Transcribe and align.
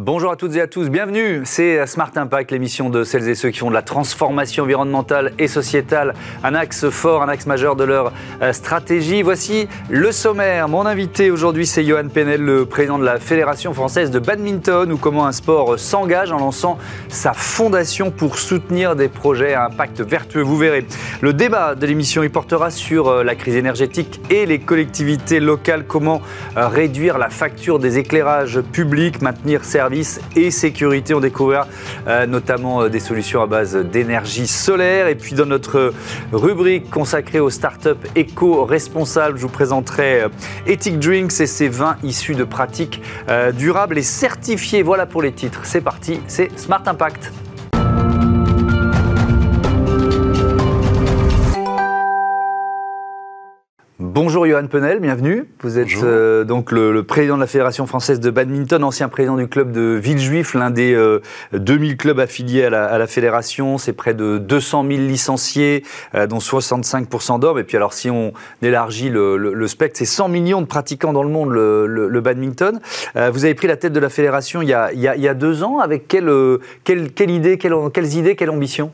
Bonjour 0.00 0.30
à 0.30 0.36
toutes 0.36 0.54
et 0.54 0.60
à 0.60 0.68
tous, 0.68 0.90
bienvenue. 0.90 1.40
C'est 1.42 1.84
Smart 1.88 2.12
Impact, 2.14 2.52
l'émission 2.52 2.88
de 2.88 3.02
celles 3.02 3.28
et 3.28 3.34
ceux 3.34 3.50
qui 3.50 3.58
font 3.58 3.68
de 3.68 3.74
la 3.74 3.82
transformation 3.82 4.62
environnementale 4.62 5.32
et 5.40 5.48
sociétale 5.48 6.14
un 6.44 6.54
axe 6.54 6.88
fort, 6.88 7.24
un 7.24 7.28
axe 7.28 7.46
majeur 7.46 7.74
de 7.74 7.82
leur 7.82 8.12
euh, 8.40 8.52
stratégie. 8.52 9.22
Voici 9.22 9.66
le 9.90 10.12
sommaire. 10.12 10.68
Mon 10.68 10.86
invité 10.86 11.32
aujourd'hui, 11.32 11.66
c'est 11.66 11.84
Johan 11.84 12.06
Penel, 12.14 12.40
le 12.40 12.64
président 12.64 12.96
de 12.96 13.04
la 13.04 13.18
Fédération 13.18 13.74
française 13.74 14.12
de 14.12 14.20
badminton, 14.20 14.92
ou 14.92 14.98
comment 14.98 15.26
un 15.26 15.32
sport 15.32 15.76
s'engage 15.80 16.30
en 16.30 16.38
lançant 16.38 16.78
sa 17.08 17.32
fondation 17.32 18.12
pour 18.12 18.38
soutenir 18.38 18.94
des 18.94 19.08
projets 19.08 19.54
à 19.54 19.64
impact 19.64 20.00
vertueux. 20.02 20.42
Vous 20.42 20.58
verrez. 20.58 20.86
Le 21.22 21.32
débat 21.32 21.74
de 21.74 21.84
l'émission, 21.86 22.22
il 22.22 22.30
portera 22.30 22.70
sur 22.70 23.08
euh, 23.08 23.24
la 23.24 23.34
crise 23.34 23.56
énergétique 23.56 24.20
et 24.30 24.46
les 24.46 24.60
collectivités 24.60 25.40
locales, 25.40 25.86
comment 25.88 26.22
euh, 26.56 26.68
réduire 26.68 27.18
la 27.18 27.30
facture 27.30 27.80
des 27.80 27.98
éclairages 27.98 28.60
publics, 28.60 29.22
maintenir 29.22 29.64
et 30.36 30.50
sécurité. 30.50 31.14
On 31.14 31.20
découvrira 31.20 31.66
euh, 32.06 32.26
notamment 32.26 32.82
euh, 32.82 32.88
des 32.88 33.00
solutions 33.00 33.42
à 33.42 33.46
base 33.46 33.76
d'énergie 33.76 34.46
solaire. 34.46 35.08
Et 35.08 35.14
puis 35.14 35.34
dans 35.34 35.46
notre 35.46 35.92
rubrique 36.32 36.90
consacrée 36.90 37.40
aux 37.40 37.50
startups 37.50 38.06
éco-responsables, 38.14 39.36
je 39.38 39.42
vous 39.42 39.48
présenterai 39.48 40.22
euh, 40.22 40.28
Ethic 40.66 40.98
Drinks 40.98 41.40
et 41.40 41.46
ses 41.46 41.68
vins 41.68 41.96
issus 42.02 42.34
de 42.34 42.44
pratiques 42.44 43.02
durables 43.54 43.98
et 43.98 44.02
certifiés. 44.02 44.82
Voilà 44.82 45.06
pour 45.06 45.22
les 45.22 45.32
titres. 45.32 45.60
C'est 45.64 45.80
parti, 45.80 46.20
c'est 46.26 46.56
Smart 46.58 46.82
Impact. 46.86 47.32
Bonjour 54.20 54.48
Johan 54.48 54.66
Penel, 54.66 54.98
bienvenue. 54.98 55.44
Vous 55.62 55.78
êtes 55.78 56.02
euh, 56.02 56.42
donc 56.42 56.72
le, 56.72 57.04
président 57.04 57.36
de 57.36 57.40
la 57.40 57.46
Fédération 57.46 57.86
française 57.86 58.18
de 58.18 58.30
badminton, 58.30 58.82
ancien 58.82 59.08
président 59.08 59.36
du 59.36 59.46
club 59.46 59.70
de 59.70 59.96
Villejuif, 60.02 60.54
l'un 60.54 60.70
des 60.70 60.92
2000 61.52 61.92
euh, 61.92 61.94
clubs 61.94 62.18
affiliés 62.18 62.64
à 62.64 62.98
la, 62.98 63.06
fédération. 63.06 63.78
C'est 63.78 63.92
près 63.92 64.14
de 64.14 64.38
200 64.38 64.84
000 64.88 65.02
licenciés, 65.02 65.84
euh, 66.16 66.26
dont 66.26 66.38
65% 66.38 67.38
d'hommes. 67.38 67.60
Et 67.60 67.62
puis 67.62 67.76
alors 67.76 67.92
si 67.92 68.10
on 68.10 68.32
élargit 68.60 69.08
le, 69.08 69.66
spectre, 69.68 69.96
c'est 69.96 70.04
100 70.04 70.28
millions 70.30 70.62
de 70.62 70.66
pratiquants 70.66 71.12
dans 71.12 71.22
le 71.22 71.30
monde 71.30 71.52
le, 71.52 72.20
badminton. 72.20 72.80
vous 73.14 73.44
avez 73.44 73.54
pris 73.54 73.68
la 73.68 73.76
tête 73.76 73.92
de 73.92 74.00
la 74.00 74.08
fédération 74.08 74.62
il 74.62 74.68
y 74.68 74.74
a, 74.74 75.34
deux 75.34 75.62
ans. 75.62 75.78
Avec 75.78 76.08
quelle, 76.08 76.58
quelle, 76.82 77.30
idée, 77.30 77.56
quelles 77.56 78.14
idées, 78.16 78.34
quelle 78.34 78.50
ambition? 78.50 78.90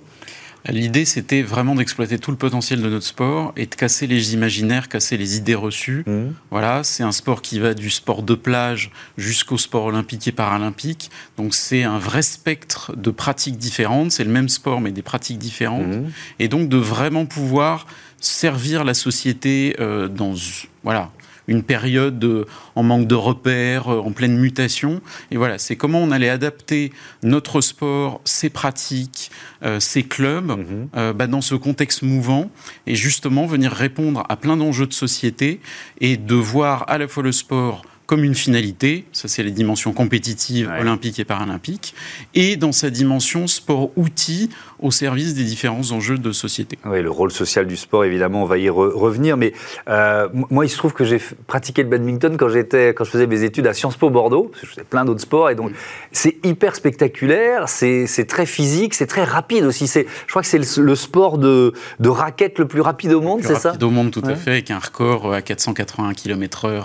L'idée, 0.71 1.05
c'était 1.05 1.43
vraiment 1.43 1.75
d'exploiter 1.75 2.19
tout 2.19 2.31
le 2.31 2.39
potentiel 2.39 2.81
de 2.81 2.89
notre 2.89 3.05
sport 3.05 3.53
et 3.57 3.67
de 3.67 3.75
casser 3.75 4.07
les 4.07 4.33
imaginaires, 4.33 4.89
casser 4.89 5.19
les 5.19 5.37
idées 5.37 5.55
reçues. 5.55 6.05
Mmh. 6.07 6.29
Voilà, 6.51 6.83
c'est 6.85 7.03
un 7.03 7.13
sport 7.13 7.43
qui 7.43 7.59
va 7.59 7.75
du 7.75 7.91
sport 7.91 8.23
de 8.23 8.35
plage 8.35 8.91
jusqu'au 9.19 9.59
sport 9.59 9.85
olympique 9.85 10.27
et 10.27 10.33
paralympique. 10.33 11.11
Donc, 11.37 11.55
c'est 11.55 11.83
un 11.83 11.99
vrai 11.99 12.23
spectre 12.23 12.97
de 12.97 13.11
pratiques 13.11 13.59
différentes. 13.59 14.11
C'est 14.11 14.25
le 14.25 14.31
même 14.31 14.49
sport, 14.49 14.81
mais 14.81 14.91
des 14.91 15.03
pratiques 15.03 15.39
différentes. 15.39 15.87
Mmh. 15.87 16.11
Et 16.39 16.49
donc, 16.49 16.71
de 16.71 16.79
vraiment 16.79 17.27
pouvoir 17.27 17.87
servir 18.25 18.85
la 18.85 18.95
société 18.95 19.77
euh, 19.81 20.09
dans 20.09 20.35
voilà 20.83 21.11
une 21.47 21.63
période 21.63 22.47
en 22.75 22.83
manque 22.83 23.07
de 23.07 23.15
repères, 23.15 23.93
euh, 23.93 24.01
en 24.01 24.13
pleine 24.13 24.39
mutation. 24.39 25.03
Et 25.31 25.37
voilà, 25.37 25.59
c'est 25.59 25.77
comment 25.77 25.99
on 25.99 26.11
allait 26.11 26.31
adapter 26.31 26.91
notre 27.23 27.61
sport, 27.61 28.23
ses 28.25 28.49
pratiques, 28.49 29.31
euh, 29.63 29.79
ses 29.79 30.05
clubs 30.05 30.47
mhm. 30.47 31.13
bah, 31.13 31.27
dans 31.27 31.43
ce 31.43 31.55
contexte 31.55 32.03
mouvant 32.03 32.51
et 32.87 32.95
justement 32.95 33.45
venir 33.45 33.73
répondre 33.73 34.25
à 34.31 34.37
plein 34.37 34.57
d'enjeux 34.57 34.87
de 34.87 34.95
société 34.95 35.61
et 36.01 36.17
de 36.17 36.35
voir 36.35 36.89
à 36.89 36.97
la 36.97 37.09
fois 37.09 37.23
le 37.23 37.33
sport 37.33 37.83
comme 38.07 38.23
une 38.23 38.35
finalité, 38.35 39.07
ça 39.13 39.29
c'est 39.29 39.43
les 39.43 39.51
dimensions 39.51 39.93
compétitives, 39.93 40.71
olympiques 40.79 41.19
et 41.19 41.25
paralympiques, 41.25 41.95
et 42.35 42.57
dans 42.57 42.73
sa 42.73 42.91
dimension 42.91 43.47
sport-outil 43.47 44.51
au 44.79 44.91
service 44.91 45.35
des 45.35 45.45
différents 45.45 45.93
enjeux 45.93 46.19
de 46.19 46.33
société. 46.33 46.79
Oui, 46.85 47.01
le 47.01 47.11
rôle 47.11 47.31
social 47.31 47.67
du 47.67 47.77
sport, 47.77 48.05
évidemment, 48.05 48.43
on 48.43 48.47
va 48.47 48.59
y 48.59 48.69
revenir, 48.69 49.37
mais 49.37 49.55
euh, 49.89 50.29
moi 50.51 50.67
il 50.67 50.69
se 50.69 50.77
trouve 50.77 50.93
que 50.93 51.05
j'ai 51.05 51.19
pratiqué 51.47 51.83
le 51.83 51.89
badminton 51.89 52.37
quand, 52.37 52.49
quand 52.49 53.05
je 53.05 53.11
faisais 53.11 53.27
mes 53.27 53.43
études 53.43 53.67
à 53.67 53.73
Sciences 53.73 53.97
Po 53.97 54.11
Bordeaux, 54.11 54.49
parce 54.51 54.61
que 54.61 54.67
je 54.67 54.73
faisais 54.73 54.85
plein 54.85 55.05
d'autres 55.07 55.23
sports, 55.23 55.49
et 55.49 55.55
donc 55.55 55.73
c'est 56.13 56.37
hyper 56.45 56.77
spectaculaire, 56.77 57.69
c'est, 57.69 58.07
très 58.29 58.47
physique, 58.47 58.95
c'est 58.95 59.07
très 59.07 59.25
rapide 59.25 59.65
aussi. 59.65 59.87
Je 59.87 60.05
crois 60.29 60.43
que 60.43 60.49
c'est 60.49 60.59
le, 60.59 60.95
sport 60.95 61.39
de, 61.39 61.73
de 62.01 62.09
raquette 62.09 62.59
le 62.59 62.67
plus 62.67 62.81
rapide 62.83 63.13
au 63.13 63.21
monde, 63.21 63.41
c'est 63.43 63.55
ça? 63.55 63.55
Le 63.55 63.61
plus 63.61 63.69
rapide 63.69 63.83
au 63.85 63.91
monde, 63.91 64.11
tout 64.11 64.23
à 64.25 64.37
fait, 64.37 64.51
avec 64.51 64.71
un 64.71 64.79
record 64.79 65.33
à 65.33 65.41
480 65.41 66.13
km/h 66.15 66.85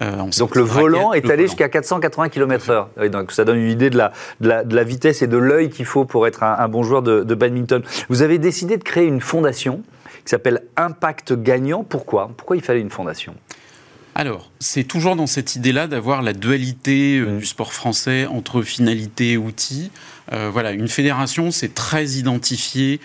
donc 0.00 0.54
le 0.54 0.62
volant 0.62 1.12
est 1.12 1.28
allé 1.30 1.46
jusqu'à 1.46 1.68
480 1.68 2.28
km/h. 2.28 3.08
donc 3.08 3.32
ça 3.32 3.44
donne 3.44 3.58
une 3.58 3.70
idée 3.70 3.90
de 3.90 3.98
la, 3.98 4.12
de 4.40 4.74
la, 4.74 4.84
vitesse 4.84 5.22
et 5.22 5.26
de 5.26 5.36
l'œil 5.36 5.70
qu'il 5.70 5.86
faut 5.86 6.04
pour 6.04 6.26
être 6.26 6.42
un, 6.42 6.68
bon 6.68 6.82
joueur 6.82 7.02
de, 7.02 7.34
badminton. 7.34 7.82
Vous 8.08 8.22
avez 8.22 8.38
décidé 8.38 8.76
de 8.76 8.84
créer 8.84 9.06
une 9.06 9.20
fondation 9.20 9.82
qui 10.24 10.30
s'appelle 10.30 10.62
Impact 10.76 11.32
Gagnant. 11.34 11.84
Pourquoi? 11.84 12.30
Pourquoi 12.36 12.56
il 12.56 12.62
fallait 12.62 12.80
une 12.80 12.90
fondation? 12.90 13.34
Alors, 14.14 14.50
c'est 14.58 14.82
toujours 14.82 15.14
dans 15.14 15.28
cette 15.28 15.54
idée-là 15.54 15.86
d'avoir 15.86 16.22
la 16.22 16.32
dualité 16.32 17.18
euh, 17.18 17.26
mmh. 17.26 17.38
du 17.38 17.46
sport 17.46 17.72
français 17.72 18.26
entre 18.26 18.62
finalité 18.62 19.32
et 19.32 19.36
outils. 19.36 19.92
Euh, 20.32 20.50
voilà, 20.52 20.72
une 20.72 20.88
fédération, 20.88 21.52
c'est 21.52 21.72
très 21.72 22.04
identifié 22.04 23.00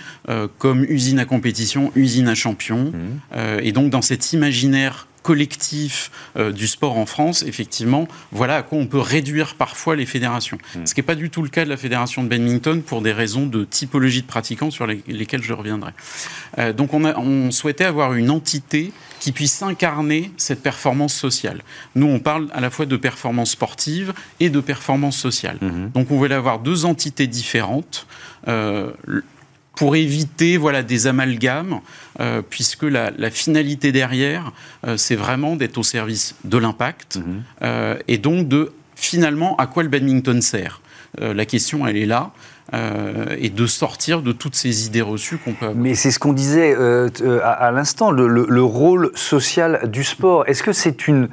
comme 0.57 0.83
usine 0.83 1.19
à 1.19 1.25
compétition, 1.25 1.91
usine 1.95 2.27
à 2.27 2.35
champion. 2.35 2.91
Mmh. 2.91 3.59
et 3.61 3.71
donc, 3.71 3.91
dans 3.91 4.01
cet 4.01 4.33
imaginaire 4.33 5.07
collectif 5.23 6.11
euh, 6.37 6.51
du 6.51 6.67
sport 6.67 6.97
en 6.97 7.05
France, 7.05 7.43
effectivement, 7.43 8.07
voilà 8.31 8.57
à 8.57 8.61
quoi 8.61 8.77
on 8.77 8.85
peut 8.85 8.99
réduire 8.99 9.55
parfois 9.55 9.95
les 9.95 10.05
fédérations. 10.05 10.59
Hmm. 10.75 10.85
Ce 10.85 10.93
qui 10.93 10.99
n'est 10.99 11.05
pas 11.05 11.15
du 11.15 11.29
tout 11.29 11.41
le 11.41 11.49
cas 11.49 11.65
de 11.65 11.69
la 11.69 11.77
fédération 11.77 12.23
de 12.23 12.27
badminton 12.27 12.83
pour 12.83 13.01
des 13.01 13.13
raisons 13.13 13.47
de 13.47 13.63
typologie 13.63 14.21
de 14.21 14.27
pratiquants 14.27 14.69
sur 14.69 14.85
lesquelles 14.85 15.41
je 15.41 15.53
reviendrai. 15.53 15.91
Euh, 16.59 16.73
donc 16.73 16.93
on, 16.93 17.05
a, 17.05 17.17
on 17.17 17.49
souhaitait 17.51 17.85
avoir 17.85 18.13
une 18.13 18.29
entité 18.29 18.91
qui 19.19 19.31
puisse 19.31 19.61
incarner 19.61 20.31
cette 20.35 20.61
performance 20.61 21.13
sociale. 21.13 21.61
Nous, 21.95 22.07
on 22.07 22.19
parle 22.19 22.49
à 22.53 22.59
la 22.59 22.69
fois 22.69 22.85
de 22.85 22.97
performance 22.97 23.51
sportive 23.51 24.13
et 24.41 24.49
de 24.49 24.59
performance 24.59 25.17
sociale. 25.17 25.57
Hmm. 25.61 25.89
Donc 25.93 26.11
on 26.11 26.17
voulait 26.17 26.35
avoir 26.35 26.59
deux 26.59 26.83
entités 26.85 27.27
différentes. 27.27 28.05
Euh, 28.49 28.91
pour 29.75 29.95
éviter 29.95 30.57
voilà, 30.57 30.83
des 30.83 31.07
amalgames, 31.07 31.79
euh, 32.19 32.41
puisque 32.47 32.83
la, 32.83 33.11
finalité 33.31 33.91
derrière, 33.91 34.51
euh, 34.85 34.97
c'est 34.97 35.15
vraiment 35.15 35.55
d'être 35.55 35.77
au 35.77 35.83
service 35.83 36.35
de 36.43 36.57
l'impact 36.57 37.17
mhm. 37.17 37.43
euh, 37.63 37.95
et 38.07 38.17
donc 38.17 38.47
de 38.47 38.71
finalement 38.95 39.55
à 39.57 39.67
quoi 39.67 39.83
le 39.83 39.89
badminton 39.89 40.41
sert. 40.41 40.81
la 41.19 41.45
question, 41.45 41.85
elle 41.85 41.97
est 41.97 42.05
là. 42.05 42.31
et 43.37 43.49
de 43.49 43.67
sortir 43.67 44.21
de 44.21 44.31
toutes 44.31 44.55
ces 44.55 44.85
idées 44.85 45.01
reçues 45.01 45.37
qu'on 45.37 45.53
peut 45.53 45.65
avoir. 45.65 45.83
Mais 45.83 45.95
c'est 45.95 46.11
ce 46.11 46.19
qu'on 46.19 46.31
disait 46.33 46.75
à, 47.43 47.71
l'instant, 47.71 48.11
le, 48.11 48.63
rôle 48.63 49.11
social 49.15 49.89
du 49.91 50.03
sport. 50.03 50.47
Est-ce 50.47 50.63
que 50.63 50.71
c'est 50.71 51.07
une 51.07 51.27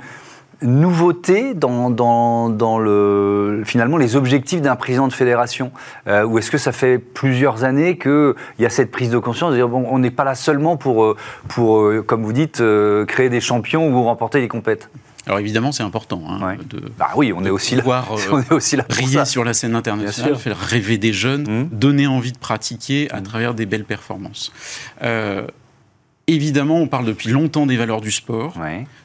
nouveauté 0.62 1.54
dans, 1.54 1.90
dans, 1.90 2.78
le, 2.78 3.62
finalement 3.64 3.96
les 3.96 4.16
objectifs 4.16 4.60
d'un 4.60 4.76
président 4.76 5.08
de 5.08 5.12
fédération 5.12 5.72
euh, 6.06 6.24
Ou 6.24 6.38
est-ce 6.38 6.50
que 6.50 6.58
ça 6.58 6.72
fait 6.72 6.98
plusieurs 6.98 7.64
années 7.64 7.98
qu'il 7.98 8.34
y 8.58 8.66
a 8.66 8.70
cette 8.70 8.90
prise 8.90 9.10
de 9.10 9.18
conscience 9.18 9.52
de 9.52 9.56
dire 9.56 9.68
bon, 9.68 9.86
on 9.90 9.98
n'est 9.98 10.10
pas 10.10 10.24
là 10.24 10.34
seulement 10.34 10.76
pour, 10.76 11.04
euh, 11.04 11.16
pour 11.48 11.80
euh, 11.80 12.02
comme 12.02 12.24
vous 12.24 12.32
dites, 12.32 12.62
créer 13.06 13.28
des 13.28 13.40
champions 13.40 13.88
ou 13.88 14.02
remporter 14.04 14.40
des 14.40 14.48
compètes? 14.48 14.90
Alors 15.26 15.38
évidemment, 15.38 15.70
c'est 15.70 15.82
important 15.82 16.22
hein, 16.28 16.56
de, 16.68 16.80
bah 16.98 17.10
oui, 17.14 17.32
on 17.36 17.44
est 17.44 17.50
aussi 17.50 17.76
pouvoir 17.76 18.10
on 18.32 18.40
est 18.40 18.52
aussi 18.52 18.76
là 18.76 18.84
briller 18.88 19.24
sur 19.26 19.44
la 19.44 19.52
scène 19.52 19.74
internationale, 19.74 20.36
faire 20.36 20.58
rêver 20.58 20.96
des 20.96 21.12
jeunes, 21.12 21.42
mmh. 21.42 21.68
donner 21.72 22.06
envie 22.06 22.32
de 22.32 22.38
pratiquer 22.38 23.10
à 23.10 23.20
mmh. 23.20 23.22
travers 23.22 23.54
des 23.54 23.66
belles 23.66 23.84
performances. 23.84 24.50
Évidemment, 26.30 26.76
on 26.76 26.86
parle 26.86 27.06
depuis 27.06 27.28
longtemps 27.28 27.66
des 27.66 27.76
valeurs 27.76 28.00
du 28.00 28.12
sport, 28.12 28.54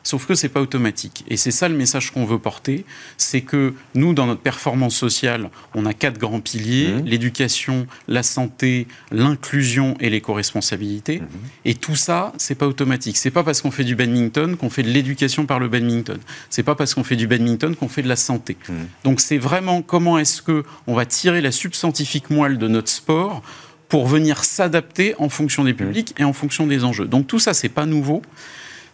sauf 0.04 0.28
que 0.28 0.36
c'est 0.36 0.50
pas 0.50 0.62
automatique. 0.62 1.26
Et 1.28 1.38
c'est 1.38 1.50
ça 1.50 1.68
le 1.68 1.76
message 1.76 2.12
qu'on 2.12 2.24
veut 2.24 2.38
porter, 2.38 2.86
c'est 3.18 3.42
que 3.42 3.74
nous, 3.96 4.14
dans 4.14 4.28
notre 4.28 4.42
performance 4.42 4.96
sociale, 4.96 5.50
on 5.74 5.88
a 5.88 5.96
quatre 5.96 6.20
grands 6.20 6.40
piliers 6.40 6.90
mmh. 6.90 7.06
l'éducation, 7.06 7.88
la 8.08 8.22
santé, 8.22 8.88
l'inclusion 9.10 9.96
et 10.00 10.12
l'éco-responsabilité. 10.12 11.22
Mmh. 11.22 11.26
Et 11.66 11.74
tout 11.74 11.96
ça, 11.96 12.32
c'est 12.38 12.54
pas 12.54 12.68
automatique. 12.68 13.18
C'est 13.18 13.32
pas 13.32 13.44
parce 13.44 13.64
qu'on 13.64 13.72
fait 13.72 13.84
du 13.84 13.96
badminton 13.96 14.56
qu'on 14.56 14.70
fait 14.70 14.84
de 14.84 14.90
l'éducation 14.90 15.48
par 15.48 15.60
le 15.60 15.68
badminton. 15.68 16.20
C'est 16.52 16.62
pas 16.62 16.76
parce 16.76 16.94
qu'on 16.94 17.04
fait 17.04 17.16
du 17.16 17.26
badminton 17.26 17.76
qu'on 17.76 17.90
fait 17.90 18.04
de 18.04 18.08
la 18.08 18.18
santé. 18.18 18.56
Mmh. 18.70 18.74
Donc 19.04 19.20
c'est 19.20 19.40
vraiment 19.40 19.82
comment 19.82 20.20
est-ce 20.20 20.44
que 20.44 20.64
on 20.86 20.94
va 20.94 21.08
tirer 21.08 21.42
la 21.42 21.52
substantifique 21.52 22.30
moelle 22.30 22.60
de 22.60 22.68
notre 22.68 22.90
sport 22.90 23.42
pour 23.90 24.08
venir 24.08 24.44
s'adapter 24.44 25.16
en 25.20 25.30
fonction 25.30 25.64
des 25.64 25.74
publics 25.74 26.14
et 26.18 26.24
en 26.24 26.34
fonction 26.34 26.68
des 26.68 26.84
enjeux. 26.84 27.06
Donc 27.06 27.28
tout 27.28 27.40
ça, 27.40 27.54
c'est 27.54 27.70
pas 27.70 27.86
nouveau. 27.86 28.22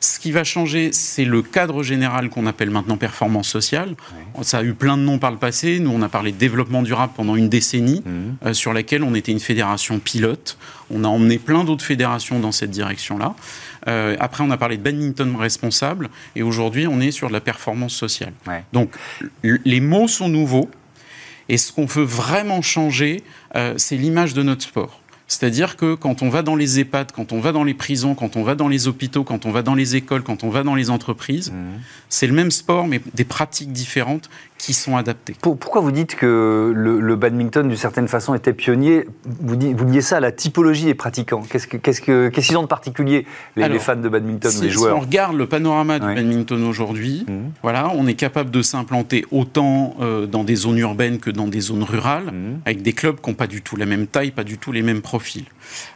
Ce 0.03 0.19
qui 0.19 0.31
va 0.31 0.43
changer, 0.43 0.91
c'est 0.93 1.25
le 1.25 1.43
cadre 1.43 1.83
général 1.83 2.29
qu'on 2.29 2.47
appelle 2.47 2.71
maintenant 2.71 2.97
performance 2.97 3.47
sociale. 3.47 3.93
Ça 4.41 4.57
a 4.57 4.63
eu 4.63 4.73
plein 4.73 4.97
de 4.97 5.03
noms 5.03 5.19
par 5.19 5.29
le 5.29 5.37
passé. 5.37 5.79
Nous, 5.79 5.91
on 5.91 6.01
a 6.01 6.09
parlé 6.09 6.31
de 6.31 6.37
développement 6.37 6.81
durable 6.81 7.13
pendant 7.15 7.35
une 7.35 7.49
décennie, 7.49 8.01
mhm. 8.03 8.35
euh, 8.47 8.53
sur 8.53 8.73
laquelle 8.73 9.03
on 9.03 9.13
était 9.13 9.31
une 9.31 9.39
fédération 9.39 9.99
pilote. 9.99 10.57
On 10.89 11.03
a 11.03 11.07
emmené 11.07 11.37
plein 11.37 11.63
d'autres 11.63 11.85
fédérations 11.85 12.39
dans 12.39 12.51
cette 12.51 12.71
direction-là. 12.71 13.35
Euh, 13.87 14.15
après, 14.19 14.43
on 14.43 14.49
a 14.49 14.57
parlé 14.57 14.77
de 14.77 14.81
badminton 14.81 15.35
responsable, 15.35 16.09
et 16.35 16.41
aujourd'hui, 16.41 16.87
on 16.87 16.99
est 16.99 17.11
sur 17.11 17.27
de 17.27 17.33
la 17.33 17.41
performance 17.41 17.93
sociale. 17.93 18.33
Donc, 18.73 18.95
les 19.43 19.81
mots 19.81 20.07
sont 20.07 20.29
nouveaux. 20.29 20.67
Et 21.51 21.57
ce 21.57 21.73
qu'on 21.73 21.85
veut 21.85 22.05
vraiment 22.05 22.61
changer, 22.61 23.23
c'est 23.75 23.97
l'image 23.97 24.33
de 24.33 24.41
notre 24.41 24.63
sport. 24.63 25.01
C'est-à-dire 25.27 25.75
que 25.75 25.95
quand 25.95 26.23
on 26.23 26.29
va 26.29 26.43
dans 26.43 26.55
les 26.55 26.79
EHPAD, 26.79 27.11
quand 27.11 27.33
on 27.33 27.41
va 27.41 27.51
dans 27.51 27.65
les 27.65 27.73
prisons, 27.73 28.15
quand 28.15 28.37
on 28.37 28.43
va 28.43 28.55
dans 28.55 28.69
les 28.69 28.87
hôpitaux, 28.87 29.25
quand 29.25 29.45
on 29.45 29.51
va 29.51 29.61
dans 29.61 29.75
les 29.75 29.97
écoles, 29.97 30.23
quand 30.23 30.45
on 30.45 30.49
va 30.49 30.63
dans 30.63 30.75
les 30.75 30.89
entreprises, 30.89 31.51
mmh. 31.51 31.55
c'est 32.09 32.27
le 32.27 32.33
même 32.33 32.51
sport, 32.51 32.87
mais 32.87 33.01
des 33.13 33.25
pratiques 33.25 33.71
différentes 33.73 34.29
qui 34.61 34.73
sont 34.73 34.95
adaptées. 34.95 35.35
Pourquoi 35.41 35.81
vous 35.81 35.91
dites 35.91 36.15
que 36.15 36.71
le, 36.75 37.15
badminton, 37.15 37.67
d'une 37.67 37.75
certaine 37.75 38.07
façon, 38.07 38.35
était 38.35 38.53
pionnier? 38.53 39.07
Vous, 39.25 39.57
vous 39.59 39.85
liez 39.85 40.01
ça 40.01 40.17
à 40.17 40.19
la 40.19 40.31
typologie 40.31 40.85
des 40.85 40.93
pratiquants. 40.93 41.41
Qu'est-ce 41.49 41.65
qu'ils 41.65 41.79
que, 41.81 42.55
ont 42.55 42.61
de 42.61 42.67
particulier, 42.67 43.25
les, 43.55 43.79
fans 43.79 43.95
de 43.95 44.07
badminton 44.07 44.51
si, 44.51 44.61
les 44.61 44.69
joueurs? 44.69 44.95
Si 44.95 45.01
on 45.01 45.03
regarde 45.03 45.35
le 45.35 45.47
panorama 45.47 45.97
du 45.97 46.05
badminton 46.05 46.63
aujourd'hui, 46.63 47.25
mmh. 47.27 47.33
voilà, 47.63 47.91
on 47.95 48.05
est 48.05 48.13
capable 48.13 48.51
de 48.51 48.61
s'implanter 48.61 49.25
autant 49.31 49.95
euh, 49.99 50.27
dans 50.27 50.43
des 50.43 50.55
zones 50.55 50.77
urbaines 50.77 51.17
que 51.17 51.31
dans 51.31 51.47
des 51.47 51.59
zones 51.59 51.83
rurales, 51.83 52.25
mmh. 52.25 52.61
avec 52.65 52.83
des 52.83 52.93
clubs 52.93 53.19
qui 53.19 53.31
n'ont 53.31 53.35
pas 53.35 53.47
du 53.47 53.63
tout 53.63 53.75
la 53.77 53.87
même 53.87 54.05
taille, 54.05 54.29
pas 54.29 54.43
du 54.43 54.59
tout 54.59 54.71
les 54.71 54.83
mêmes 54.83 55.01
profils. 55.01 55.45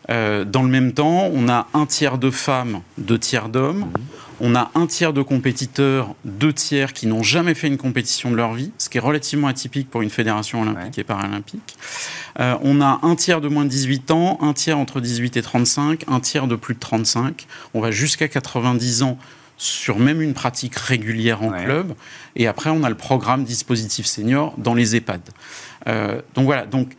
Euh, 0.10 0.46
dans 0.46 0.64
le 0.64 0.70
même 0.70 0.94
temps, 0.94 1.30
on 1.34 1.50
a 1.50 1.68
un 1.74 1.86
tiers 1.86 2.18
de 2.18 2.32
femmes, 2.32 2.82
deux 2.98 3.20
tiers 3.20 3.50
d'hommes. 3.50 3.80
Mmh. 3.80 3.94
On 4.42 4.56
a 4.56 4.70
un 4.76 4.86
tiers 4.86 5.14
de 5.14 5.22
compétiteurs, 5.22 6.14
deux 6.26 6.52
tiers 6.52 6.92
qui 6.92 7.08
n'ont 7.08 7.24
jamais 7.24 7.54
fait 7.54 7.68
une 7.68 7.78
compétition 7.78 8.32
de 8.32 8.36
leur 8.36 8.54
vie, 8.54 8.72
ce 8.78 8.90
qui 8.90 8.98
est 8.98 9.02
relativement 9.02 9.48
atypique 9.48 9.90
pour 9.90 10.02
une 10.02 10.10
fédération 10.10 10.62
olympique 10.62 11.00
et 11.00 11.06
paralympique. 11.06 11.78
Euh, 12.42 12.56
on 12.62 12.82
a 12.82 13.00
un 13.04 13.16
tiers 13.16 13.40
de 13.40 13.48
moins 13.48 13.64
de 13.64 13.70
18 13.70 14.12
ans, 14.12 14.38
un 14.42 14.52
tiers 14.52 14.78
entre 14.78 15.00
18 15.00 15.38
et 15.38 15.42
35, 15.42 16.04
un 16.08 16.20
tiers 16.20 16.48
de 16.48 16.56
plus 16.56 16.74
de 16.74 16.80
35. 16.80 17.48
On 17.74 17.80
va 17.80 17.92
jusqu'à 17.92 18.28
90 18.28 19.04
ans 19.04 19.18
sur 19.58 20.00
même 20.00 20.22
une 20.22 20.34
pratique 20.34 20.76
régulière 20.76 21.42
en 21.42 21.52
club. 21.52 21.94
Et 22.36 22.48
après, 22.48 22.70
on 22.70 22.84
a 22.84 22.90
le 22.90 22.96
programme 22.96 23.46
dispositif 23.46 24.06
senior 24.06 24.54
dans 24.58 24.74
les 24.74 24.98
EHPAD. 24.98 25.22
Euh, 25.88 26.22
donc 26.34 26.46
voilà, 26.46 26.66
donc 26.66 26.98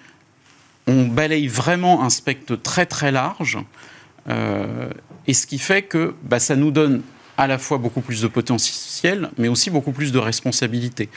on 0.86 1.06
balaye 1.06 1.48
vraiment 1.48 2.02
un 2.04 2.10
spectre 2.10 2.56
très 2.56 2.86
très 2.86 3.10
large. 3.10 3.58
Euh, 4.28 4.88
et 5.26 5.34
ce 5.34 5.46
qui 5.46 5.58
fait 5.58 5.82
que 5.82 6.14
bah, 6.22 6.38
ça 6.38 6.56
nous 6.56 6.70
donne 6.70 7.02
à 7.38 7.46
la 7.46 7.58
fois 7.58 7.78
beaucoup 7.78 8.00
plus 8.00 8.22
de 8.22 8.28
potentiel, 8.28 9.30
mais 9.38 9.48
aussi 9.48 9.70
beaucoup 9.70 9.92
plus 9.92 10.12
de 10.12 10.18
responsabilité. 10.18 11.08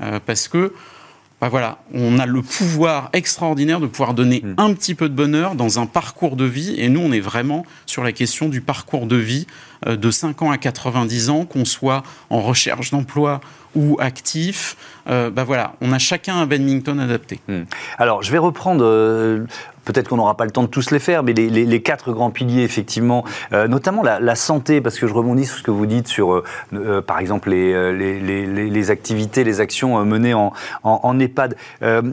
Euh, 0.00 0.18
parce 0.24 0.48
que, 0.48 0.72
bah 1.40 1.48
voilà, 1.48 1.78
on 1.94 2.18
a 2.18 2.26
le 2.26 2.42
pouvoir 2.42 3.10
extraordinaire 3.12 3.78
de 3.78 3.86
pouvoir 3.86 4.12
donner 4.12 4.42
mm. 4.42 4.54
un 4.56 4.74
petit 4.74 4.94
peu 4.94 5.08
de 5.08 5.14
bonheur 5.14 5.54
dans 5.54 5.78
un 5.78 5.86
parcours 5.86 6.34
de 6.34 6.44
vie. 6.44 6.74
Et 6.78 6.88
nous, 6.88 7.00
on 7.00 7.12
est 7.12 7.20
vraiment 7.20 7.64
sur 7.86 8.02
la 8.02 8.12
question 8.12 8.48
du 8.48 8.60
parcours 8.60 9.06
de 9.06 9.16
vie 9.16 9.46
euh, 9.86 9.96
de 9.96 10.10
5 10.10 10.42
ans 10.42 10.50
à 10.50 10.58
90 10.58 11.30
ans, 11.30 11.44
qu'on 11.44 11.64
soit 11.64 12.02
en 12.30 12.40
recherche 12.40 12.90
d'emploi 12.90 13.40
ou 13.74 13.96
actif, 14.00 14.76
euh, 15.08 15.30
bah 15.30 15.44
voilà, 15.44 15.74
on 15.80 15.92
a 15.92 15.98
chacun 15.98 16.36
un 16.36 16.46
badminton 16.46 16.98
adapté. 17.00 17.40
Hmm. 17.48 17.62
Alors, 17.98 18.22
je 18.22 18.30
vais 18.32 18.38
reprendre. 18.38 18.84
Euh, 18.84 19.44
peut-être 19.84 20.08
qu'on 20.08 20.16
n'aura 20.16 20.36
pas 20.36 20.44
le 20.44 20.50
temps 20.50 20.62
de 20.62 20.68
tous 20.68 20.90
les 20.90 20.98
faire, 20.98 21.22
mais 21.22 21.32
les, 21.32 21.82
quatre 21.82 22.12
grands 22.12 22.30
piliers, 22.30 22.62
effectivement, 22.62 23.24
euh, 23.54 23.68
notamment 23.68 24.02
la, 24.02 24.34
santé, 24.34 24.82
parce 24.82 24.98
que 24.98 25.06
je 25.06 25.14
rebondis 25.14 25.46
sur 25.46 25.56
ce 25.56 25.62
que 25.62 25.70
vous 25.70 25.86
dites 25.86 26.08
sur, 26.08 26.42
par 27.06 27.18
exemple, 27.20 27.48
les, 27.48 28.20
les, 28.20 28.90
activités, 28.90 29.44
les 29.44 29.60
actions 29.62 30.04
menées 30.04 30.34
en, 30.34 30.52
en, 30.82 31.18
EHPAD. 31.18 31.56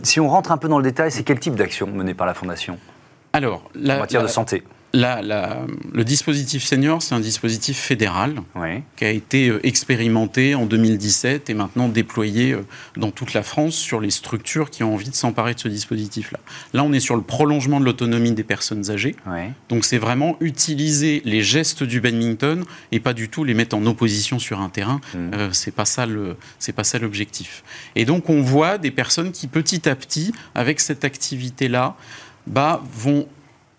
si 0.04 0.22
on 0.22 0.30
rentre 0.30 0.54
un 0.54 0.58
peu 0.58 0.70
dans 0.70 0.78
le 0.78 0.86
détail, 0.86 1.12
c'est 1.12 1.24
quel 1.24 1.38
type 1.38 1.56
d'action 1.56 1.88
menée 1.88 2.14
par 2.14 2.26
la 2.26 2.34
Fondation? 2.34 2.78
Alors, 3.34 3.70
en 3.76 4.00
matière 4.00 4.24
de 4.24 4.28
santé 4.28 4.64
le 4.96 6.04
dispositif 6.04 6.64
senior, 6.64 7.02
c'est 7.02 7.16
un 7.16 7.20
dispositif 7.20 7.78
fédéral 7.78 8.36
qui 8.96 9.06
a 9.06 9.10
été 9.10 9.50
euh, 9.50 9.66
expérimenté 9.66 10.56
en 10.56 10.66
2017 10.66 11.50
et 11.50 11.54
maintenant 11.54 11.90
déployé 11.90 12.54
euh, 12.54 12.66
dans 12.96 13.12
toute 13.12 13.34
la 13.34 13.44
France 13.44 13.76
sur 13.76 14.00
les 14.00 14.10
structures 14.10 14.70
qui 14.70 14.84
ont 14.84 14.94
envie 14.94 15.10
de 15.10 15.16
s'emparer 15.16 15.54
de 15.54 15.60
ce 15.60 15.68
dispositif-là. 15.68 16.40
Là, 16.74 16.84
on 16.84 16.94
est 16.94 17.00
sur 17.00 17.16
le 17.16 17.22
prolongement 17.22 17.80
de 17.80 17.86
l'autonomie 17.86 18.32
des 18.32 18.44
personnes 18.44 18.90
âgées. 18.90 19.16
Donc, 19.70 19.86
c'est 19.86 19.98
vraiment 19.98 20.38
utiliser 20.40 21.22
les 21.26 21.42
gestes 21.42 21.84
du 21.84 22.02
badminton 22.02 22.64
et 22.92 23.00
pas 23.00 23.14
du 23.14 23.30
tout 23.30 23.44
les 23.44 23.54
mettre 23.54 23.76
en 23.76 23.86
opposition 23.86 24.40
sur 24.40 24.62
un 24.62 24.70
terrain. 24.70 25.02
Ce 25.12 25.18
mmh. 25.18 25.32
Euh, 25.34 25.50
c'est 25.52 25.72
pas 25.72 25.86
ça 25.86 26.06
le, 26.06 26.38
c'est 26.60 26.74
pas 26.74 26.84
ça 26.84 27.00
l'objectif. 27.00 27.64
Et 27.96 28.06
donc, 28.06 28.30
on 28.30 28.42
voit 28.42 28.78
des 28.78 28.92
personnes 28.92 29.32
qui 29.32 29.48
petit 29.48 29.88
à 29.90 29.96
petit, 29.96 30.34
avec 30.54 30.80
cette 30.80 31.04
activité-là, 31.04 31.96
bah, 32.48 32.84
vont 32.94 33.28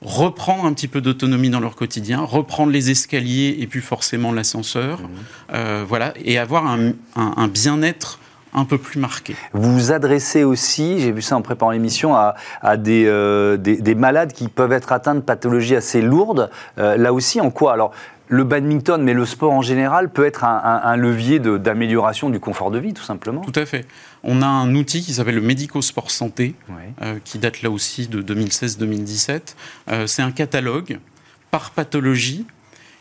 reprendre 0.02 0.64
un 0.64 0.72
petit 0.72 0.88
peu 0.88 1.00
d'autonomie 1.00 1.50
dans 1.50 1.60
leur 1.60 1.74
quotidien, 1.74 2.20
reprendre 2.20 2.72
les 2.72 2.90
escaliers 2.90 3.56
et 3.60 3.66
puis 3.66 3.80
forcément 3.80 4.32
l'ascenseur, 4.32 5.00
mmh. 5.00 5.08
euh, 5.54 5.84
voilà, 5.88 6.12
et 6.22 6.38
avoir 6.38 6.66
un, 6.66 7.48
bien-être 7.48 8.18
un 8.56 8.64
peu 8.64 8.78
plus 8.78 8.98
marqué. 8.98 9.36
Vous 9.52 9.72
vous 9.72 9.92
adressez 9.92 10.42
aussi, 10.42 10.98
j'ai 10.98 11.12
vu 11.12 11.22
ça 11.22 11.36
en 11.36 11.42
préparant 11.42 11.70
l'émission, 11.70 12.14
à, 12.14 12.34
euh, 12.64 13.56
des, 13.56 13.76
des, 13.76 13.94
malades 13.94 14.32
qui 14.32 14.48
peuvent 14.48 14.72
être 14.72 14.92
atteints 14.92 15.14
de 15.14 15.20
pathologies 15.20 15.76
assez 15.76 16.02
lourdes. 16.02 16.50
Euh, 16.78 16.96
là 16.96 17.12
aussi, 17.12 17.40
en 17.40 17.50
quoi? 17.50 17.74
Alors, 17.74 17.92
le 18.28 18.44
badminton, 18.44 19.02
mais 19.02 19.14
le 19.14 19.24
sport 19.24 19.52
en 19.52 19.62
général, 19.62 20.10
peut 20.10 20.26
être 20.26 20.44
un, 20.44 20.96
levier 20.96 21.38
d'amélioration 21.38 22.30
du 22.30 22.40
confort 22.40 22.70
de 22.70 22.78
vie, 22.78 22.92
tout 22.92 23.04
simplement. 23.04 23.42
Tout 23.42 23.58
à 23.58 23.66
fait. 23.66 23.86
On 24.22 24.42
a 24.42 24.46
un 24.46 24.74
outil 24.74 25.02
qui 25.02 25.14
s'appelle 25.14 25.36
le 25.36 25.40
Médico-Sport 25.40 26.10
Santé, 26.10 26.54
euh, 27.02 27.18
qui 27.24 27.38
date 27.38 27.62
là 27.62 27.70
aussi 27.70 28.08
de 28.08 28.22
2016-2017. 28.22 29.54
Euh, 29.88 30.06
c'est 30.06 30.22
un 30.22 30.32
catalogue 30.32 30.98
par 31.50 31.70
pathologie 31.70 32.46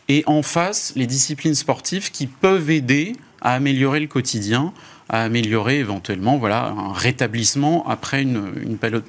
et 0.08 0.22
en 0.26 0.42
face 0.42 0.92
les 0.94 1.06
disciplines 1.06 1.56
sportives 1.56 2.12
qui 2.12 2.28
peuvent 2.28 2.70
aider 2.70 3.16
à 3.40 3.54
améliorer 3.54 4.00
le 4.00 4.06
quotidien, 4.06 4.72
à 5.08 5.22
améliorer 5.22 5.78
éventuellement 5.78 6.36
voilà, 6.38 6.66
un 6.66 6.92
rétablissement 6.92 7.88
après 7.88 8.22
une, 8.22 8.52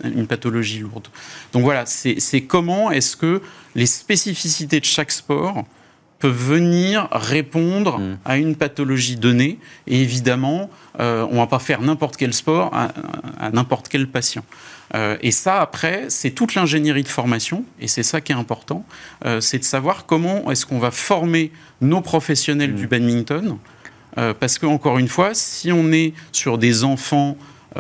une 0.03 0.27
pathologie 0.27 0.79
lourde. 0.79 1.07
Donc 1.53 1.63
voilà, 1.63 1.85
c'est 1.85 2.41
comment 2.41 2.91
est-ce 2.91 3.15
que 3.15 3.41
les 3.75 3.88
spécificités 3.88 4.79
de 4.79 4.85
chaque 4.85 5.12
sport 5.12 5.63
peuvent 6.19 6.35
venir 6.35 7.07
répondre 7.12 8.00
mm. 8.00 8.18
à 8.25 8.38
une 8.38 8.56
pathologie 8.56 9.15
donnée. 9.15 9.59
Et 9.85 10.01
évidemment, 10.01 10.69
euh, 11.00 11.25
on 11.30 11.35
ne 11.35 11.39
va 11.39 11.47
pas 11.47 11.59
faire 11.59 11.81
n'importe 11.81 12.18
quel 12.18 12.33
sport 12.33 12.71
à, 12.73 13.51
n'importe 13.51 13.88
quel 13.88 14.07
patient. 14.07 14.44
Euh, 14.95 15.18
et 15.21 15.31
ça, 15.31 15.62
après, 15.62 16.06
c'est 16.09 16.31
toute 16.31 16.56
l'ingénierie 16.56 17.03
de 17.03 17.07
formation, 17.07 17.65
et 17.80 17.88
c'est 17.88 18.03
ça 18.03 18.21
qui 18.21 18.31
est 18.31 18.35
important, 18.35 18.85
euh, 19.25 19.41
c'est 19.41 19.59
de 19.59 19.63
savoir 19.63 20.06
comment 20.06 20.50
est-ce 20.50 20.65
qu'on 20.65 20.80
va 20.80 20.91
former 20.91 21.51
nos 21.81 22.01
professionnels 22.01 22.73
du 22.73 22.85
mm. 22.85 22.90
Badminton. 24.18 24.33
parce 24.40 24.59
que, 24.59 24.66
encore 24.66 24.97
une 24.97 25.07
fois, 25.07 25.33
si 25.33 25.71
on 25.71 25.92
est 25.92 26.14
sur 26.31 26.57
des 26.57 26.83
enfants 26.83 27.38
où 27.76 27.80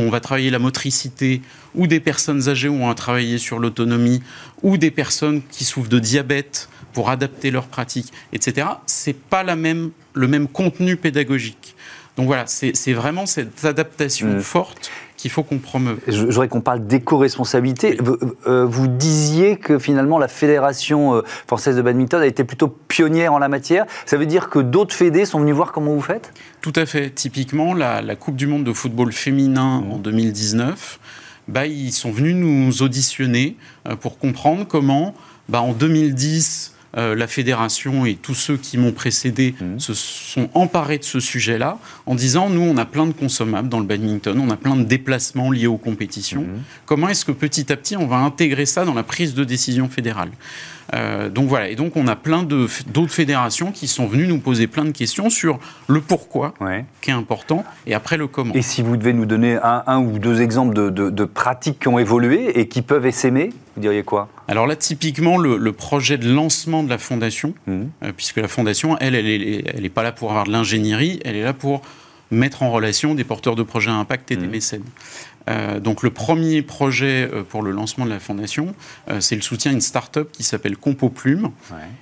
on 0.00 0.10
va 0.10 0.20
travailler 0.20 0.50
la 0.50 0.58
motricité, 0.58 1.40
ou 1.74 1.86
des 1.86 2.00
personnes 2.00 2.50
âgées 2.50 2.68
où 2.68 2.74
on 2.74 2.88
va 2.88 2.94
travailler 2.94 3.38
sur 3.38 3.58
l'autonomie, 3.58 4.22
ou 4.62 4.76
des 4.76 4.90
personnes 4.90 5.40
qui 5.50 5.64
souffrent 5.64 5.88
de 5.88 5.98
diabète, 5.98 6.68
pour 6.92 7.10
adapter 7.10 7.50
leurs 7.50 7.68
pratiques, 7.68 8.12
etc., 8.32 8.66
c'est 8.86 9.16
pas 9.16 9.44
la 9.44 9.56
même, 9.56 9.90
le 10.14 10.26
même 10.26 10.48
contenu 10.48 10.96
pédagogique. 10.96 11.76
Donc 12.16 12.26
voilà, 12.26 12.44
c'est 12.46 12.92
vraiment 12.92 13.24
cette 13.24 13.64
adaptation 13.64 14.26
mmh. 14.26 14.40
forte 14.40 14.90
qu'il 15.18 15.30
faut 15.30 15.42
qu'on 15.42 15.58
promeuve. 15.58 15.98
Je 16.06 16.24
voudrais 16.24 16.48
qu'on 16.48 16.62
parle 16.62 16.86
d'éco-responsabilité. 16.86 17.98
Euh, 18.46 18.64
vous, 18.64 18.86
disiez 18.86 19.56
que 19.56 19.78
finalement 19.78 20.18
la 20.18 20.28
Fédération 20.28 21.16
euh, 21.16 21.22
française 21.46 21.76
de 21.76 21.82
badminton 21.82 22.22
a 22.22 22.26
été 22.26 22.44
plutôt 22.44 22.68
pionnière 22.68 23.34
en 23.34 23.38
la 23.38 23.48
matière. 23.48 23.84
Ça 24.06 24.16
veut 24.16 24.26
dire 24.26 24.48
que 24.48 24.60
d'autres 24.60 24.94
fédés 24.94 25.26
sont 25.26 25.40
venus 25.40 25.56
voir 25.56 25.72
comment 25.72 25.92
vous 25.92 26.00
faites? 26.00 26.32
Tout 26.60 26.72
à 26.76 26.86
fait. 26.86 27.10
Typiquement, 27.10 27.74
la, 27.74 28.00
Coupe 28.14 28.36
du 28.36 28.46
Monde 28.46 28.64
de 28.64 28.72
football 28.72 29.12
féminin 29.12 29.80
mmh. 29.80 29.92
en 29.92 29.98
2019, 29.98 31.00
bah, 31.48 31.66
ils 31.66 31.92
sont 31.92 32.12
venus 32.12 32.36
nous 32.36 32.82
auditionner 32.82 33.56
euh, 33.88 33.96
pour 33.96 34.18
comprendre 34.18 34.66
comment, 34.66 35.14
bah, 35.48 35.62
en 35.62 35.72
2010, 35.72 36.74
euh, 36.98 37.14
la 37.14 37.26
fédération 37.26 38.04
et 38.04 38.16
tous 38.16 38.34
ceux 38.34 38.56
qui 38.56 38.76
m'ont 38.76 38.92
précédé 38.92 39.54
mmh. 39.60 39.78
se 39.78 39.94
sont 39.94 40.50
emparés 40.54 40.98
de 40.98 41.04
ce 41.04 41.20
sujet-là 41.20 41.78
en 42.06 42.14
disant 42.14 42.50
nous, 42.50 42.60
on 42.60 42.76
a 42.76 42.84
plein 42.84 43.06
de 43.06 43.12
consommables 43.12 43.68
dans 43.68 43.78
le 43.78 43.86
badminton, 43.86 44.38
on 44.38 44.50
a 44.50 44.56
plein 44.56 44.74
de 44.74 44.82
déplacements 44.82 45.50
liés 45.50 45.68
aux 45.68 45.76
compétitions. 45.76 46.42
Mmh. 46.42 46.62
Comment 46.86 47.08
est-ce 47.08 47.24
que 47.24 47.32
petit 47.32 47.72
à 47.72 47.76
petit, 47.76 47.96
on 47.96 48.06
va 48.06 48.16
intégrer 48.16 48.66
ça 48.66 48.84
dans 48.84 48.94
la 48.94 49.04
prise 49.04 49.34
de 49.34 49.44
décision 49.44 49.88
fédérale? 49.88 50.30
Euh, 50.94 51.28
donc 51.28 51.48
voilà, 51.48 51.68
et 51.68 51.76
donc 51.76 51.96
on 51.96 52.06
a 52.06 52.16
plein 52.16 52.42
d'autres 52.42 53.12
fédérations 53.12 53.72
qui 53.72 53.88
sont 53.88 54.06
venues 54.06 54.26
nous 54.26 54.38
poser 54.38 54.66
plein 54.66 54.84
de 54.84 54.90
questions 54.90 55.28
sur 55.30 55.58
le 55.86 56.00
pourquoi, 56.00 56.54
qui 57.00 57.10
est 57.10 57.14
important, 57.14 57.64
et 57.86 57.94
après 57.94 58.16
le 58.16 58.26
comment. 58.26 58.54
Et 58.54 58.62
si 58.62 58.82
vous 58.82 58.96
devez 58.96 59.12
nous 59.12 59.26
donner 59.26 59.58
un, 59.62 59.98
ou 60.00 60.18
deux 60.18 60.40
exemples 60.40 60.74
de, 60.74 61.24
pratiques 61.24 61.80
qui 61.80 61.88
ont 61.88 61.98
évolué 61.98 62.58
et 62.58 62.68
qui 62.68 62.82
peuvent 62.82 63.06
essaimer, 63.06 63.50
vous 63.76 63.82
diriez 63.82 64.02
quoi? 64.02 64.28
Alors 64.48 64.66
là, 64.66 64.76
typiquement, 64.76 65.36
le, 65.36 65.72
projet 65.72 66.16
de 66.16 66.32
lancement 66.32 66.82
de 66.82 66.88
la 66.88 66.98
fondation, 66.98 67.54
mmh. 67.66 67.72
euh, 68.02 68.12
puisque 68.16 68.38
la 68.38 68.48
fondation, 68.48 68.96
elle, 68.98 69.14
elle 69.14 69.26
n'est 69.26 69.62
elle 69.66 69.84
est 69.84 69.90
pas 69.90 70.02
là 70.02 70.12
pour 70.12 70.30
avoir 70.30 70.44
de 70.44 70.50
l'ingénierie, 70.50 71.20
elle 71.24 71.36
est 71.36 71.44
là 71.44 71.52
pour 71.52 71.82
mettre 72.30 72.62
en 72.62 72.70
relation 72.70 73.14
des 73.14 73.24
porteurs 73.24 73.56
de 73.56 73.62
projets 73.62 73.90
à 73.90 73.94
impact 73.94 74.30
et 74.30 74.36
des 74.36 74.46
mmh. 74.46 74.50
mécènes. 74.50 74.84
Euh, 75.48 75.80
donc 75.80 76.02
le 76.02 76.10
premier 76.10 76.62
projet 76.62 77.28
euh, 77.32 77.42
pour 77.42 77.62
le 77.62 77.70
lancement 77.70 78.04
de 78.04 78.10
la 78.10 78.20
fondation, 78.20 78.74
euh, 79.08 79.20
c'est 79.20 79.36
le 79.36 79.40
soutien 79.40 79.70
à 79.70 79.74
une 79.74 79.80
start-up 79.80 80.30
qui 80.30 80.42
s'appelle 80.42 80.76
Compo 80.76 81.08
Plume 81.08 81.50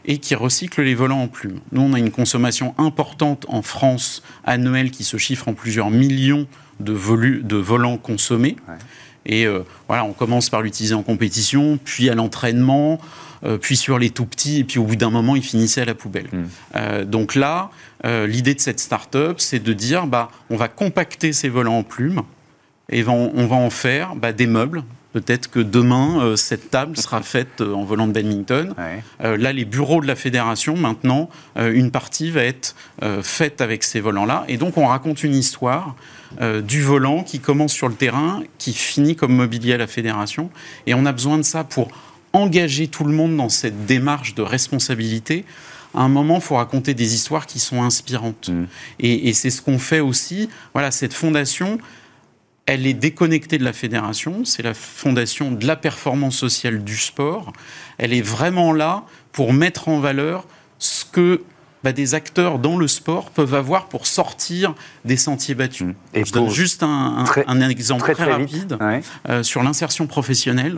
et 0.05 0.19
qui 0.19 0.35
recycle 0.35 0.83
les 0.83 0.95
volants 0.95 1.23
en 1.23 1.29
plumes. 1.29 1.61
Nous, 1.73 1.83
on 1.83 1.93
a 1.93 1.99
une 1.99 2.11
consommation 2.11 2.75
importante 2.79 3.47
en 3.49 3.63
France 3.63 4.23
annuelle 4.45 4.91
qui 4.91 5.05
se 5.05 5.17
chiffre 5.17 5.49
en 5.49 5.55
plusieurs 5.55 5.91
millions 5.91 6.47
de, 6.81 6.93
de 7.43 7.57
volants 7.57 7.99
consommés. 7.99 8.57
Et 9.29 9.47
voilà, 9.89 10.05
on 10.05 10.13
commence 10.13 10.51
par 10.51 10.63
l'utiliser 10.63 10.95
en 10.95 11.03
compétition, 11.03 11.81
puis 11.85 12.09
à 12.09 12.15
l'entraînement, 12.15 13.01
puis 13.61 13.77
sur 13.77 13.99
les 13.99 14.11
tout 14.11 14.27
petits, 14.27 14.61
et 14.61 14.65
puis 14.65 14.79
au 14.79 14.85
bout 14.85 14.97
d'un 14.97 15.11
moment, 15.11 15.37
il 15.37 15.43
finissait 15.43 15.83
à 15.83 15.85
la 15.85 15.95
poubelle. 15.95 16.29
Hmm. 16.33 17.05
donc 17.05 17.35
là, 17.35 17.71
l'idée 18.05 18.55
de 18.55 18.61
cette 18.61 18.81
start-up, 18.81 19.41
c'est 19.41 19.61
de 19.61 19.73
dire, 19.73 20.07
bah, 20.07 20.31
on 20.51 20.57
va 20.57 20.69
compacter 20.69 21.33
ces 21.33 21.49
volants 21.49 21.79
en 21.79 21.83
plumes 21.83 22.23
et 22.91 23.07
on 23.07 23.47
va 23.47 23.57
en 23.57 23.71
faire 23.71 24.15
bah, 24.15 24.33
des 24.33 24.47
meubles. 24.47 24.85
Peut-être 25.17 25.51
que 25.51 25.61
demain, 25.61 26.21
euh, 26.21 26.37
cette 26.37 26.71
table 26.71 26.95
sera 26.99 27.23
faite 27.23 27.63
euh, 27.63 27.73
en 27.73 27.85
volant 27.85 28.07
de 28.07 28.13
badminton. 28.13 28.75
Euh, 29.25 29.39
là, 29.39 29.51
les 29.51 29.65
bureaux 29.65 30.03
de 30.03 30.07
la 30.07 30.15
fédération, 30.15 30.77
maintenant, 30.77 31.31
une 31.57 31.91
partie 31.91 32.31
va 32.31 32.43
être 32.43 32.77
faite 33.23 33.63
avec 33.63 33.83
ces 33.83 34.01
volants-là. 34.01 34.45
Et 34.49 34.59
donc, 34.59 34.77
on 34.77 34.87
raconte 34.87 35.23
une 35.25 35.35
histoire 35.35 35.97
du 36.63 36.83
volant 36.83 37.23
qui 37.23 37.41
commence 37.41 37.73
sur 37.73 37.89
le 37.89 37.95
terrain, 37.95 38.43
qui 38.59 38.75
finit 38.75 39.17
comme 39.17 39.35
mobilier 39.35 39.73
à 39.73 39.79
la 39.79 39.87
fédération. 39.87 40.51
Et 40.87 40.93
on 40.93 41.07
a 41.07 41.13
besoin 41.13 41.39
de 41.39 41.43
ça 41.43 41.65
pour 41.65 41.89
engager 42.33 42.89
tout 42.89 43.05
le 43.05 43.13
monde 43.13 43.37
dans 43.37 43.49
cette 43.49 43.87
démarche 43.87 44.35
de 44.35 44.43
responsabilité 44.43 45.45
à 45.97 46.03
un 46.03 46.09
moment, 46.09 46.37
il 46.37 46.43
faut 46.43 46.57
raconter 46.57 46.93
des 46.93 47.15
histoires 47.15 47.47
qui 47.47 47.59
sont 47.59 47.83
inspirantes. 47.83 48.51
Mmh. 48.51 48.67
Et, 49.01 49.29
et 49.29 49.33
c'est 49.33 49.49
ce 49.49 49.63
qu'on 49.63 49.79
fait 49.79 50.01
aussi. 50.01 50.51
Voilà, 50.75 50.91
cette 50.91 51.15
fondation, 51.15 51.79
elle 52.67 52.87
est 52.87 52.95
déconnectée 52.95 53.57
de 53.57 53.65
la 53.65 53.73
fédération, 53.73 54.45
c'est 54.45 54.63
la 54.63 54.75
fondation 54.75 55.53
de 55.53 55.67
la 55.67 55.75
performance 55.75 56.37
sociale 56.37 56.85
du 56.85 56.97
sport. 56.97 57.53
Elle 57.97 58.13
est 58.13 58.23
vraiment 58.23 58.73
là 58.73 59.05
pour 59.33 59.53
mettre 59.53 59.89
en 59.89 60.01
valeur 60.01 60.47
ce 60.79 61.05
que 61.05 61.43
bah, 61.87 61.93
des 61.93 62.17
acteurs 62.17 62.59
dans 62.59 62.77
le 62.77 62.89
sport 62.89 63.31
peuvent 63.31 63.55
avoir 63.55 63.87
pour 63.87 64.09
sortir 64.09 64.75
des 65.05 65.17
sentiers 65.17 65.55
battus. 65.55 65.95
Et 66.15 66.25
Je 66.25 66.33
donne 66.33 66.51
juste 66.51 66.83
un, 66.83 67.25
exemple 67.69 68.13
très, 68.13 68.25
rapide 68.25 68.77
euh, 69.29 69.45
sur 69.45 69.63
l'insertion 69.63 70.09
professionnelle, 70.09 70.77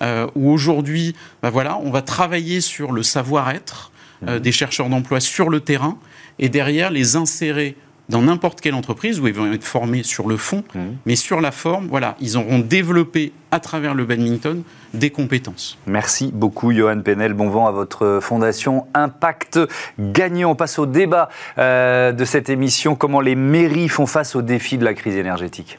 euh, 0.00 0.28
où 0.36 0.52
aujourd'hui, 0.52 1.16
bah, 1.42 1.50
voilà, 1.50 1.76
on 1.82 1.90
va 1.90 2.02
travailler 2.02 2.60
sur 2.60 2.92
le 2.92 3.02
savoir-être 3.02 3.90
euh, 4.28 4.36
mmh. 4.36 4.42
des 4.42 4.52
chercheurs 4.52 4.88
d'emploi 4.88 5.18
sur 5.18 5.48
le 5.48 5.58
terrain 5.58 5.98
et 6.38 6.48
derrière 6.48 6.92
les 6.92 7.16
insérer 7.16 7.76
dans 8.08 8.22
n'importe 8.22 8.60
quelle 8.60 8.74
entreprise 8.74 9.20
où 9.20 9.26
ils 9.26 9.34
vont 9.34 9.52
être 9.52 9.64
formés 9.64 10.02
sur 10.02 10.28
le 10.28 10.36
fond, 10.36 10.62
mmh. 10.74 10.80
mais 11.06 11.16
sur 11.16 11.40
la 11.40 11.50
forme, 11.50 11.88
voilà, 11.88 12.16
ils 12.20 12.36
auront 12.36 12.58
développé 12.58 13.32
à 13.50 13.60
travers 13.60 13.94
le 13.94 14.04
badminton 14.04 14.62
des 14.94 15.10
compétences. 15.10 15.78
Merci 15.86 16.30
beaucoup, 16.34 16.72
Johan 16.72 17.00
Penel. 17.00 17.34
Bon 17.34 17.48
vent 17.48 17.66
à 17.66 17.72
votre 17.72 18.18
fondation 18.20 18.86
Impact 18.94 19.60
Gagnant. 19.98 20.50
On 20.50 20.54
passe 20.54 20.78
au 20.78 20.86
débat 20.86 21.28
euh, 21.58 22.12
de 22.12 22.24
cette 22.24 22.50
émission. 22.50 22.96
Comment 22.96 23.20
les 23.20 23.36
mairies 23.36 23.88
font 23.88 24.06
face 24.06 24.34
aux 24.34 24.42
défis 24.42 24.78
de 24.78 24.84
la 24.84 24.94
crise 24.94 25.16
énergétique? 25.16 25.78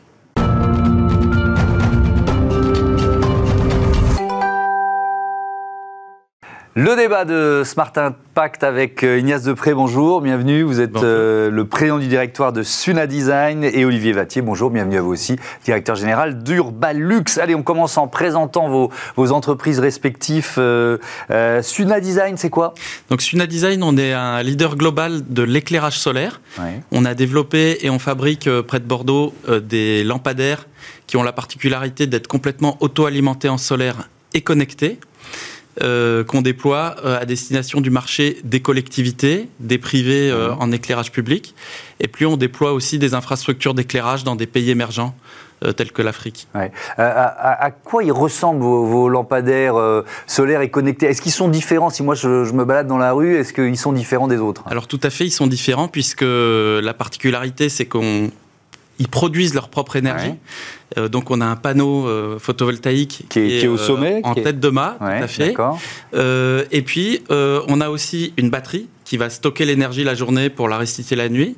Le 6.78 6.98
débat 6.98 7.24
de 7.24 7.62
Smart 7.64 7.94
Impact 7.96 8.66
avec 8.66 9.06
euh, 9.06 9.18
Ignace 9.18 9.44
Depré, 9.44 9.74
bonjour, 9.74 10.20
bienvenue. 10.20 10.62
Vous 10.62 10.82
êtes 10.82 10.94
euh, 10.98 11.50
le 11.50 11.64
président 11.64 12.00
du 12.00 12.08
directoire 12.08 12.52
de 12.52 12.64
Suna 12.64 13.08
Design 13.08 13.64
et 13.64 13.86
Olivier 13.86 14.12
Vattier, 14.12 14.42
bonjour, 14.42 14.72
bienvenue 14.72 14.98
à 14.98 15.02
vous 15.02 15.14
aussi, 15.14 15.38
directeur 15.64 15.96
général 15.96 16.44
d'Urbalux. 16.44 17.24
Allez, 17.38 17.56
on 17.56 17.64
commence 17.64 17.98
en 17.98 18.10
présentant 18.10 18.68
vos, 18.68 18.92
vos 19.16 19.32
entreprises 19.32 19.80
respectives. 19.80 20.56
Euh, 20.58 20.98
Suna 21.62 22.02
Design, 22.02 22.36
c'est 22.36 22.50
quoi? 22.50 22.74
Donc 23.10 23.22
Suna 23.22 23.48
Design, 23.48 23.82
on 23.82 23.96
est 23.96 24.12
un 24.12 24.44
leader 24.44 24.76
global 24.76 25.22
de 25.30 25.44
l'éclairage 25.44 25.98
solaire. 25.98 26.42
On 26.92 27.06
a 27.06 27.14
développé 27.14 27.86
et 27.86 27.90
on 27.90 28.00
fabrique 28.00 28.50
près 28.68 28.82
de 28.82 28.86
Bordeaux 28.86 29.34
des 29.48 30.04
lampadaires 30.04 30.68
qui 31.08 31.16
ont 31.16 31.24
la 31.24 31.32
particularité 31.32 32.06
d'être 32.06 32.28
complètement 32.28 32.76
auto-alimentés 32.82 33.48
en 33.48 33.58
solaire 33.58 34.10
et 34.34 34.42
connectés. 34.42 35.00
Euh, 35.84 36.24
qu'on 36.24 36.42
déploie 36.42 36.96
euh, 37.04 37.20
à 37.20 37.26
destination 37.26 37.82
du 37.82 37.90
marché 37.90 38.40
des 38.46 38.62
collectivités, 38.62 39.50
des 39.60 39.78
privés 39.78 40.32
euh, 40.32 40.52
mhm. 40.52 40.62
en 40.62 40.72
éclairage 40.72 41.12
public. 41.12 41.54
Et 42.00 42.08
puis 42.08 42.26
on 42.26 42.38
déploie 42.38 42.72
aussi 42.72 42.98
des 42.98 43.14
infrastructures 43.14 43.74
d'éclairage 43.74 44.24
dans 44.24 44.38
des 44.38 44.48
pays 44.48 44.70
émergents. 44.70 45.14
tels 45.76 45.92
que 45.92 46.02
l'Afrique. 46.02 46.48
À, 46.98 47.72
quoi 47.84 48.04
ils 48.04 48.12
ressemblent 48.12 48.62
vos, 48.62 49.10
lampadaires 49.10 50.04
solaires 50.28 50.62
et 50.62 50.70
connectés? 50.70 51.08
Est-ce 51.08 51.22
qu'ils 51.22 51.32
sont 51.32 51.48
différents? 51.48 51.90
Si 51.90 52.04
moi 52.04 52.14
je, 52.14 52.46
je, 52.46 52.54
me 52.54 52.66
balade 52.66 52.88
dans 52.88 52.98
la 52.98 53.14
rue, 53.14 53.36
est-ce 53.36 53.54
qu'ils 53.54 53.78
sont 53.78 53.94
différents 53.94 54.28
des 54.28 54.38
autres? 54.38 54.64
Alors 54.68 54.88
tout 54.88 55.00
à 55.02 55.10
fait, 55.10 55.26
ils 55.26 55.32
sont 55.32 55.48
différents 55.48 55.88
puisque 55.88 56.26
la 56.26 56.94
particularité 56.94 57.70
c'est 57.70 57.86
qu'on 57.86 58.30
ils 59.00 59.08
produisent 59.08 59.54
leur 59.54 59.70
propre 59.70 59.96
énergie. 59.96 60.36
Euh, 60.98 61.10
donc 61.10 61.32
on 61.32 61.42
a 61.42 61.46
un 61.46 61.56
panneau 61.56 62.08
euh, 62.08 62.40
photovoltaïque 62.40 63.26
qui 63.30 63.40
est, 63.40 63.68
au 63.68 63.78
sommet, 63.78 64.22
en 64.24 64.36
tête 64.36 64.60
de 64.60 64.70
mât, 64.70 64.96
tout 65.00 65.06
à 65.06 65.28
fait. 65.28 65.56
Euh, 66.14 66.64
et 66.72 66.82
puis 66.82 67.24
on 67.30 67.82
a 67.82 67.90
aussi 67.90 68.34
une 68.38 68.50
batterie 68.50 68.88
qui 69.06 69.18
va 69.18 69.30
stocker 69.30 69.66
l'énergie 69.66 70.04
la 70.04 70.16
journée 70.16 70.50
pour 70.50 70.68
la 70.68 70.78
restituer 70.78 71.16
la 71.16 71.30
nuit. 71.30 71.56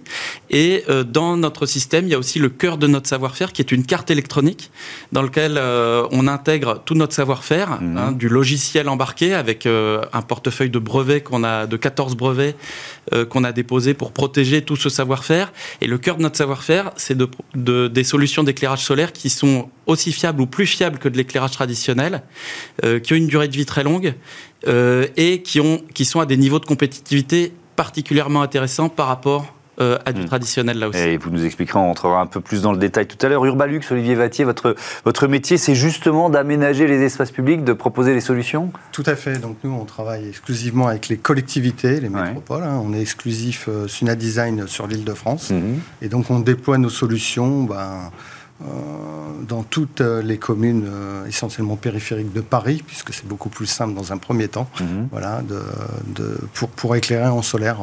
Et 0.50 0.84
euh, 0.90 1.04
dans 1.04 1.38
notre 1.38 1.66
système, 1.66 2.06
il 2.06 2.12
y 2.12 2.14
a 2.14 2.20
aussi 2.20 2.40
le 2.40 2.50
cœur 2.50 2.78
de 2.78 2.86
notre 2.86 3.08
savoir-faire, 3.08 3.54
qui 3.54 3.62
est 3.62 3.72
une 3.72 3.86
carte 3.86 4.12
électronique 4.12 4.70
dans 5.14 5.22
lequel 5.22 5.58
euh, 5.58 6.06
on 6.12 6.28
intègre 6.28 6.82
tout 6.86 6.94
notre 6.94 7.14
savoir-faire, 7.14 7.82
mhm. 7.82 7.98
hein, 7.98 8.12
du 8.12 8.30
logiciel 8.30 8.90
embarqué 8.90 9.34
avec 9.34 9.66
euh, 9.66 10.02
un 10.14 10.22
portefeuille 10.22 10.70
de 10.70 10.80
brevets 10.80 11.22
qu'on 11.24 11.44
a, 11.44 11.66
de 11.66 11.78
14 11.78 12.16
brevets 12.16 12.56
qu'on 13.30 13.46
a 13.46 13.54
déposé 13.54 13.94
pour 13.94 14.12
protéger 14.12 14.62
tout 14.62 14.76
ce 14.76 14.90
savoir-faire. 14.90 15.54
Et 15.80 15.88
le 15.88 15.98
cœur 15.98 16.18
de 16.18 16.24
notre 16.24 16.36
savoir-faire, 16.36 16.92
c'est 16.98 17.16
de, 17.16 17.30
de, 17.56 17.88
des 17.88 18.04
solutions 18.04 18.44
d'éclairage 18.44 18.84
solaire 18.84 19.14
qui 19.14 19.30
sont 19.30 19.70
aussi 19.88 20.12
fiables 20.12 20.42
ou 20.42 20.46
plus 20.46 20.68
fiables 20.68 21.00
que 21.00 21.10
de 21.10 21.18
l'éclairage 21.18 21.52
traditionnel, 21.52 22.22
qui 23.04 23.14
ont 23.14 23.16
une 23.16 23.28
durée 23.28 23.48
de 23.48 23.56
vie 23.56 23.66
très 23.66 23.84
longue 23.84 24.14
euh, 24.68 25.08
et 25.18 25.42
qui, 25.44 25.60
ont, 25.60 25.82
qui 25.94 26.04
sont 26.04 26.20
à 26.20 26.26
des 26.26 26.36
niveaux 26.36 26.60
de 26.60 26.66
compétitivité 26.66 27.54
particulièrement 27.76 28.42
intéressants 28.42 28.90
par 28.90 29.06
rapport 29.06 29.54
euh, 29.80 30.00
à 30.04 30.14
du 30.14 30.24
hmm. 30.24 30.26
traditionnel 30.26 30.80
là 30.80 30.88
aussi. 30.90 30.98
Et 30.98 31.18
vous 31.18 31.30
nous 31.30 31.46
expliquerez, 31.46 31.78
on 31.78 31.92
entrera 31.92 32.20
un 32.20 32.26
peu 32.26 32.42
plus 32.42 32.64
dans 32.64 32.72
le 32.72 32.80
détail 32.80 33.06
tout 33.06 33.24
à 33.24 33.30
l'heure. 33.30 33.46
Urbalux, 33.46 33.82
Olivier 33.92 34.16
Vattier, 34.16 34.46
votre, 34.46 34.76
votre 35.06 35.28
métier, 35.28 35.60
c'est 35.60 35.76
justement 35.76 36.32
d'aménager 36.32 36.88
les 36.88 37.04
espaces 37.04 37.30
publics, 37.30 37.64
de 37.64 37.74
proposer 37.74 38.16
les 38.16 38.22
solutions? 38.22 38.72
Tout 38.92 39.04
à 39.06 39.16
fait. 39.16 39.38
Donc 39.38 39.58
nous, 39.64 39.72
on 39.72 39.86
travaille 39.86 40.28
exclusivement 40.28 40.88
avec 40.88 41.10
les 41.10 41.18
collectivités, 41.18 42.00
les 42.00 42.10
métropoles. 42.10 42.64
Hein. 42.64 42.82
On 42.84 42.94
est 42.96 43.02
exclusif 43.02 43.68
euh, 43.70 43.88
Suna 43.88 44.16
Design 44.16 44.66
sur 44.66 44.88
l'île 44.88 45.06
de 45.06 45.14
France. 45.14 45.52
Mhm. 45.52 45.80
Et 46.02 46.10
donc 46.10 46.32
on 46.32 46.40
déploie 46.40 46.80
nos 46.80 46.90
solutions. 46.90 47.66
Ben, 47.66 47.76
euh, 47.76 48.10
dans 49.48 49.64
toutes 49.64 50.02
euh, 50.02 50.22
les 50.22 50.38
communes 50.38 50.86
euh, 50.88 51.26
essentiellement 51.26 51.76
périphériques 51.76 52.34
de 52.34 52.42
Paris, 52.42 52.84
puisque 52.86 53.14
c'est 53.14 53.28
beaucoup 53.28 53.50
plus 53.50 53.66
simple 53.66 53.94
dans 53.94 54.12
un 54.12 54.18
premier 54.18 54.48
temps, 54.48 54.70
mhm. 54.80 55.08
voilà, 55.12 55.42
de, 55.42 56.38
pour, 56.54 56.70
pour, 56.70 56.96
éclairer 56.96 57.28
en 57.28 57.42
solaire 57.42 57.78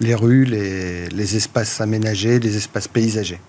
les 0.00 0.14
rues, 0.14 0.44
les, 0.44 1.08
les 1.08 1.36
espaces 1.36 1.80
aménagés, 1.80 2.38
les 2.38 2.56
espaces 2.56 2.88
paysagers. 2.88 3.40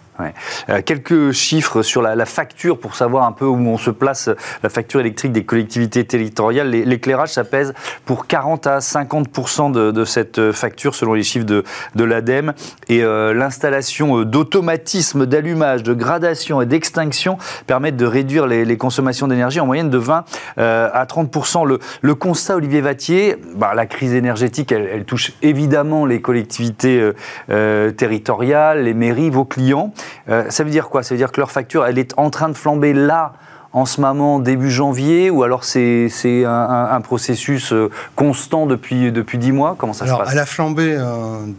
Euh, 0.70 0.82
quelques 0.86 1.32
chiffres 1.32 1.82
sur 1.82 2.01
la, 2.01 2.25
facture 2.25 2.79
pour 2.79 2.96
savoir 2.96 3.25
un 3.25 3.32
peu 3.32 3.46
où 3.46 3.55
on 3.55 3.77
se 3.77 3.89
place, 3.89 4.29
la 4.62 4.70
facture 4.70 5.01
électrique 5.01 5.34
des 5.34 5.43
collectivités 5.43 6.05
territoriales. 6.05 6.70
L'éclairage, 6.70 7.29
ça 7.29 7.43
pèse 7.43 7.74
pour 8.05 8.27
40 8.27 8.67
à 8.67 8.79
50% 8.79 9.72
de, 9.72 9.91
de, 9.91 10.05
cette 10.05 10.51
facture 10.51 10.96
selon 10.96 11.13
les 11.13 11.24
chiffres 11.24 11.46
de, 11.46 11.63
de 11.96 12.03
l'ADEME. 12.03 12.53
Et 12.88 13.03
euh, 13.03 13.34
l'installation 13.34 14.20
euh, 14.20 14.25
d'automatismes 14.25 15.25
d'allumage, 15.25 15.84
de 15.84 15.93
gradation 15.93 16.62
et 16.62 16.65
d'extinction 16.65 17.38
permettent 17.67 17.98
de 17.98 18.05
réduire 18.05 18.48
les, 18.48 18.77
consommations 18.77 19.27
d'énergie 19.27 19.60
en 19.60 19.65
moyenne 19.65 19.89
de 19.89 19.98
20 19.98 20.25
à 20.58 21.05
30 21.08 21.63
le, 21.65 21.79
le, 22.01 22.15
constat, 22.15 22.55
Olivier 22.55 22.82
Vattier, 22.82 23.36
bah, 23.55 23.74
la 23.75 23.86
crise 23.86 24.13
énergétique, 24.13 24.72
elle, 24.72 24.89
elle, 24.91 25.05
touche 25.05 25.34
évidemment 25.41 26.05
les 26.05 26.22
collectivités 26.22 27.12
territoriales, 27.48 28.84
les 28.84 28.93
mairies, 28.93 29.29
vos 29.29 29.46
clients. 29.46 29.93
Euh, 30.29 30.50
ça 30.50 30.63
veut 30.63 30.69
dire 30.69 30.89
quoi? 30.89 31.03
Ça 31.03 31.13
veut 31.13 31.17
dire 31.17 31.31
que 31.31 31.39
leur 31.39 31.51
facture, 31.51 31.86
elle 31.86 31.98
est 31.98 32.13
en 32.17 32.29
train 32.29 32.50
de 32.50 32.53
flamber 32.53 32.93
là 32.93 33.33
en 33.74 33.86
ce 33.86 34.00
moment 34.00 34.39
début 34.39 34.72
janvier 34.72 35.30
ou 35.30 35.44
alors 35.44 35.63
c'est 35.63 36.10
un, 36.46 37.01
processus 37.01 37.74
constant 38.15 38.65
depuis, 38.65 39.12
depuis 39.12 39.38
10 39.38 39.51
mois? 39.51 39.75
Comment 39.77 39.94
ça 39.94 40.08
se 40.08 40.12
passe? 40.12 40.30
Elle 40.32 40.39
a 40.39 40.46
flambé 40.46 40.98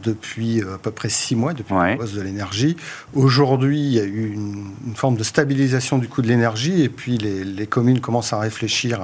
depuis 0.02 0.62
à 0.62 0.78
peu 0.78 0.90
près 0.90 1.08
6 1.08 1.36
mois, 1.36 1.52
depuis 1.52 1.74
la 1.74 1.96
hausse 1.96 2.14
de 2.14 2.22
l'énergie. 2.22 2.76
Aujourd'hui, 3.14 3.80
il 3.80 3.92
y 3.92 4.00
a 4.00 4.04
eu 4.04 4.32
une, 4.32 4.94
forme 4.94 5.16
de 5.16 5.24
stabilisation 5.24 5.98
du 5.98 6.08
coût 6.08 6.22
de 6.22 6.28
l'énergie 6.28 6.82
et 6.82 6.88
puis 6.88 7.18
les, 7.18 7.66
communes 7.66 8.00
commencent 8.00 8.32
à 8.32 8.38
réfléchir 8.38 9.00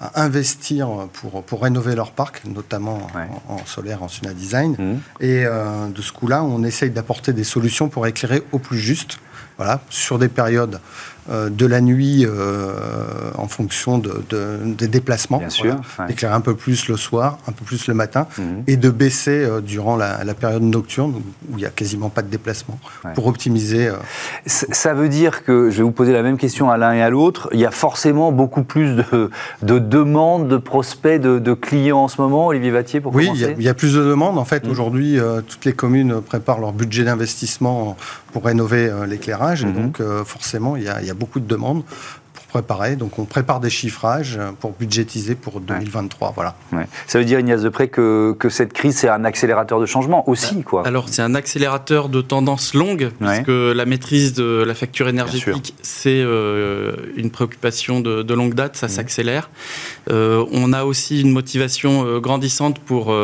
à, 0.00 0.20
investir 0.22 0.88
pour, 1.14 1.42
pour 1.42 1.62
rénover 1.62 1.94
leur 1.94 2.10
parc, 2.10 2.42
notamment 2.44 3.06
en, 3.48 3.64
solaire, 3.64 4.02
en 4.02 4.08
Suna 4.08 4.34
Design. 4.34 4.76
Mmh. 4.78 5.24
Et 5.24 5.44
de 5.44 6.02
ce 6.02 6.12
coup-là, 6.12 6.44
on 6.44 6.62
essaye 6.64 6.90
d'apporter 6.90 7.32
des 7.32 7.44
solutions 7.44 7.88
pour 7.88 8.06
éclairer 8.06 8.42
au 8.52 8.58
plus 8.58 8.78
juste, 8.78 9.18
voilà, 9.56 9.80
sur 9.88 10.18
des 10.18 10.28
périodes 10.28 10.74
euh, 10.74 10.78
de 11.30 11.66
la 11.66 11.80
nuit 11.80 12.26
euh, 12.26 13.30
en 13.38 13.46
fonction 13.46 13.98
de, 13.98 14.22
des 14.64 14.88
déplacements. 14.88 15.38
Bien 15.38 15.50
sûr. 15.50 15.76
Éclairer 16.08 16.34
un 16.34 16.40
peu 16.40 16.54
plus 16.54 16.88
le 16.88 16.96
soir, 16.96 17.38
un 17.46 17.52
peu 17.52 17.64
plus 17.64 17.86
le 17.86 17.94
matin, 17.94 18.26
mhm. 18.38 18.64
et 18.66 18.76
de 18.76 18.90
baisser 18.90 19.44
euh, 19.44 19.60
durant 19.60 19.96
la, 19.96 20.18
période 20.34 20.62
nocturne 20.62 21.14
où 21.50 21.52
il 21.52 21.58
n'y 21.58 21.66
a 21.66 21.70
quasiment 21.70 22.08
pas 22.08 22.22
de 22.22 22.28
déplacement 22.28 22.78
pour 23.14 23.26
optimiser. 23.26 23.90
Ça 24.46 24.94
veut 24.94 25.08
dire 25.08 25.44
que, 25.44 25.70
je 25.70 25.76
vais 25.76 25.82
vous 25.82 25.92
poser 25.92 26.12
la 26.12 26.22
même 26.22 26.38
question 26.38 26.70
à 26.70 26.76
l'un 26.76 26.92
et 26.94 27.02
à 27.02 27.10
l'autre, 27.10 27.48
il 27.52 27.60
y 27.60 27.66
a 27.66 27.70
forcément 27.70 28.32
beaucoup 28.32 28.64
plus 28.64 28.96
de, 28.96 29.30
de 29.62 29.78
demandes, 29.78 30.48
de 30.48 30.56
prospects, 30.56 31.20
de, 31.20 31.54
clients 31.54 31.98
en 31.98 32.08
ce 32.08 32.20
moment, 32.20 32.46
Olivier 32.48 32.70
Vattier, 32.70 33.00
pour 33.00 33.14
oui, 33.14 33.26
commencer 33.26 33.46
Oui, 33.48 33.54
il 33.58 33.64
y, 33.64 33.68
a 33.68 33.74
plus 33.74 33.94
de 33.94 34.02
demandes. 34.02 34.38
En 34.38 34.44
fait, 34.44 34.64
mhm. 34.64 34.70
aujourd'hui, 34.70 35.18
toutes 35.46 35.64
les 35.64 35.74
communes 35.74 36.20
préparent 36.20 36.60
leur 36.60 36.72
budget 36.72 37.04
d'investissement 37.04 37.96
pour 38.32 38.44
rénover 38.44 38.90
l'éclairage, 39.06 39.62
et 39.62 39.66
mhm. 39.66 39.74
donc 39.74 40.02
forcément, 40.24 40.76
il 40.76 40.82
y 40.82 40.88
a 40.88 41.14
beaucoup 41.14 41.40
de 41.40 41.46
demandes 41.46 41.84
pour 42.32 42.44
préparer. 42.44 42.96
Donc 42.96 43.18
on 43.18 43.24
prépare 43.24 43.60
des 43.60 43.70
chiffrages 43.70 44.38
pour 44.60 44.72
budgétiser 44.72 45.34
pour 45.34 45.60
2023. 45.60 46.32
Voilà. 46.34 46.54
Ça 47.06 47.18
veut 47.18 47.24
dire, 47.24 47.40
Ignace 47.40 47.62
Depré, 47.62 47.88
que, 47.88 48.34
que 48.38 48.48
cette 48.48 48.72
crise, 48.72 48.96
c'est 48.96 49.08
un 49.08 49.24
accélérateur 49.24 49.80
de 49.80 49.86
changement 49.86 50.28
aussi 50.28 50.62
quoi. 50.62 50.86
Alors 50.86 51.08
c'est 51.08 51.22
un 51.22 51.34
accélérateur 51.34 52.08
de 52.08 52.20
tendance 52.20 52.74
longue, 52.74 53.10
puisque 53.20 53.48
la 53.48 53.84
maîtrise 53.84 54.34
de 54.34 54.62
la 54.66 54.74
facture 54.74 55.08
énergétique, 55.08 55.74
c'est 55.82 56.22
euh, 56.22 56.94
une 57.16 57.30
préoccupation 57.30 58.00
de, 58.00 58.34
longue 58.34 58.54
date, 58.54 58.76
ça 58.76 58.86
mmh. 58.86 58.90
s'accélère. 58.90 59.50
Euh, 60.10 60.44
on 60.52 60.72
a 60.72 60.84
aussi 60.84 61.20
une 61.20 61.30
motivation 61.30 62.06
euh, 62.06 62.18
grandissante 62.18 62.78
pour 62.78 63.14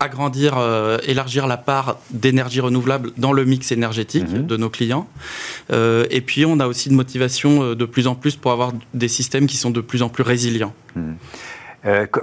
agrandir, 0.00 0.54
euh, 0.58 0.98
élargir 1.04 1.46
la 1.46 1.56
part 1.56 1.98
d'énergie 2.10 2.60
renouvelable 2.60 3.10
dans 3.16 3.32
le 3.32 3.44
mix 3.44 3.72
énergétique 3.72 4.28
mhm. 4.28 4.46
de 4.46 4.56
nos 4.56 4.70
clients. 4.70 5.06
Euh, 5.72 6.06
et 6.10 6.20
puis, 6.20 6.44
on 6.44 6.60
a 6.60 6.66
aussi 6.66 6.90
une 6.90 6.96
motivation 6.96 7.62
euh, 7.62 7.74
de 7.74 7.84
plus 7.84 8.06
en 8.06 8.14
plus 8.14 8.36
pour 8.36 8.52
avoir 8.52 8.72
des 8.94 9.08
systèmes 9.08 9.46
qui 9.46 9.56
sont 9.56 9.70
de 9.70 9.80
plus 9.80 10.02
en 10.02 10.08
plus 10.08 10.22
résilients. 10.22 10.74
Mhm. 10.94 11.16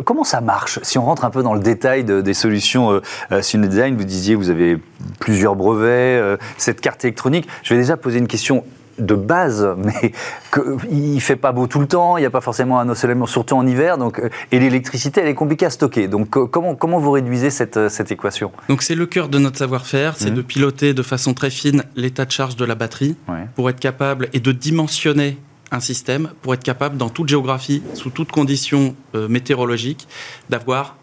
comment 0.06 0.24
ça 0.24 0.42
marche? 0.42 0.80
Si 0.84 0.98
on 0.98 1.06
rentre 1.06 1.24
un 1.24 1.30
peu 1.30 1.42
dans 1.42 1.54
le 1.54 1.62
détail 1.62 2.04
des 2.04 2.34
solutions 2.34 3.02
Sune 3.42 3.68
Design, 3.68 3.96
vous 3.96 4.04
disiez 4.04 4.36
vous 4.36 4.50
avez 4.50 4.78
plusieurs 5.20 5.56
brevets, 5.56 6.38
cette 6.58 6.82
carte 6.82 7.06
électronique. 7.06 7.48
Je 7.64 7.74
vais 7.74 7.80
déjà 7.80 7.96
poser 7.96 8.20
une 8.20 8.28
question 8.28 8.66
de 9.00 9.16
base, 9.16 9.68
mais 9.78 10.12
que, 10.52 10.78
il 10.92 11.20
fait 11.22 11.36
pas 11.36 11.52
beau 11.52 11.68
tout 11.68 11.80
le 11.80 11.88
temps, 11.88 12.18
il 12.18 12.22
n'y 12.22 12.26
a 12.26 12.30
pas 12.30 12.42
forcément 12.42 12.80
un 12.80 12.90
ensoleillement, 12.90 13.26
surtout 13.26 13.56
en 13.56 13.66
hiver, 13.66 13.98
donc, 13.98 14.20
euh, 14.20 14.30
et 14.52 14.60
l'électricité, 14.60 15.22
elle 15.22 15.28
est 15.28 15.36
compliquée 15.36 15.66
à 15.66 15.70
stocker. 15.70 16.08
Donc 16.08 16.30
comment, 16.30 16.76
comment 16.76 17.00
vous 17.00 17.12
réduisez 17.12 17.50
cette, 17.50 17.78
euh, 17.78 17.90
cette 17.90 18.12
équation? 18.12 18.52
Donc 18.70 18.82
c'est 18.82 18.96
le 18.96 19.06
cœur 19.06 19.30
de 19.30 19.40
notre 19.40 19.58
savoir-faire, 19.58 20.16
c'est 20.18 20.32
mmh. 20.32 20.36
de 20.36 20.42
piloter 20.42 20.94
de 20.94 21.04
façon 21.04 21.34
très 21.34 21.50
fine 21.50 21.84
l'état 21.96 22.26
de 22.26 22.32
charge 22.32 22.56
de 22.56 22.66
la 22.66 22.76
batterie 22.76 23.16
pour 23.56 23.70
être 23.70 23.80
capable 23.80 24.30
et 24.34 24.40
de 24.40 24.52
dimensionner 24.52 25.38
un 25.72 25.80
système 25.80 26.30
pour 26.42 26.54
être 26.54 26.64
capable, 26.64 26.98
dans 26.98 27.10
toute 27.10 27.28
géographie, 27.28 27.82
sous 27.96 28.12
toutes 28.12 28.32
conditions 28.32 28.96
euh, 29.16 29.28
météorologiques, 29.28 30.08
d'avoir 30.50 30.98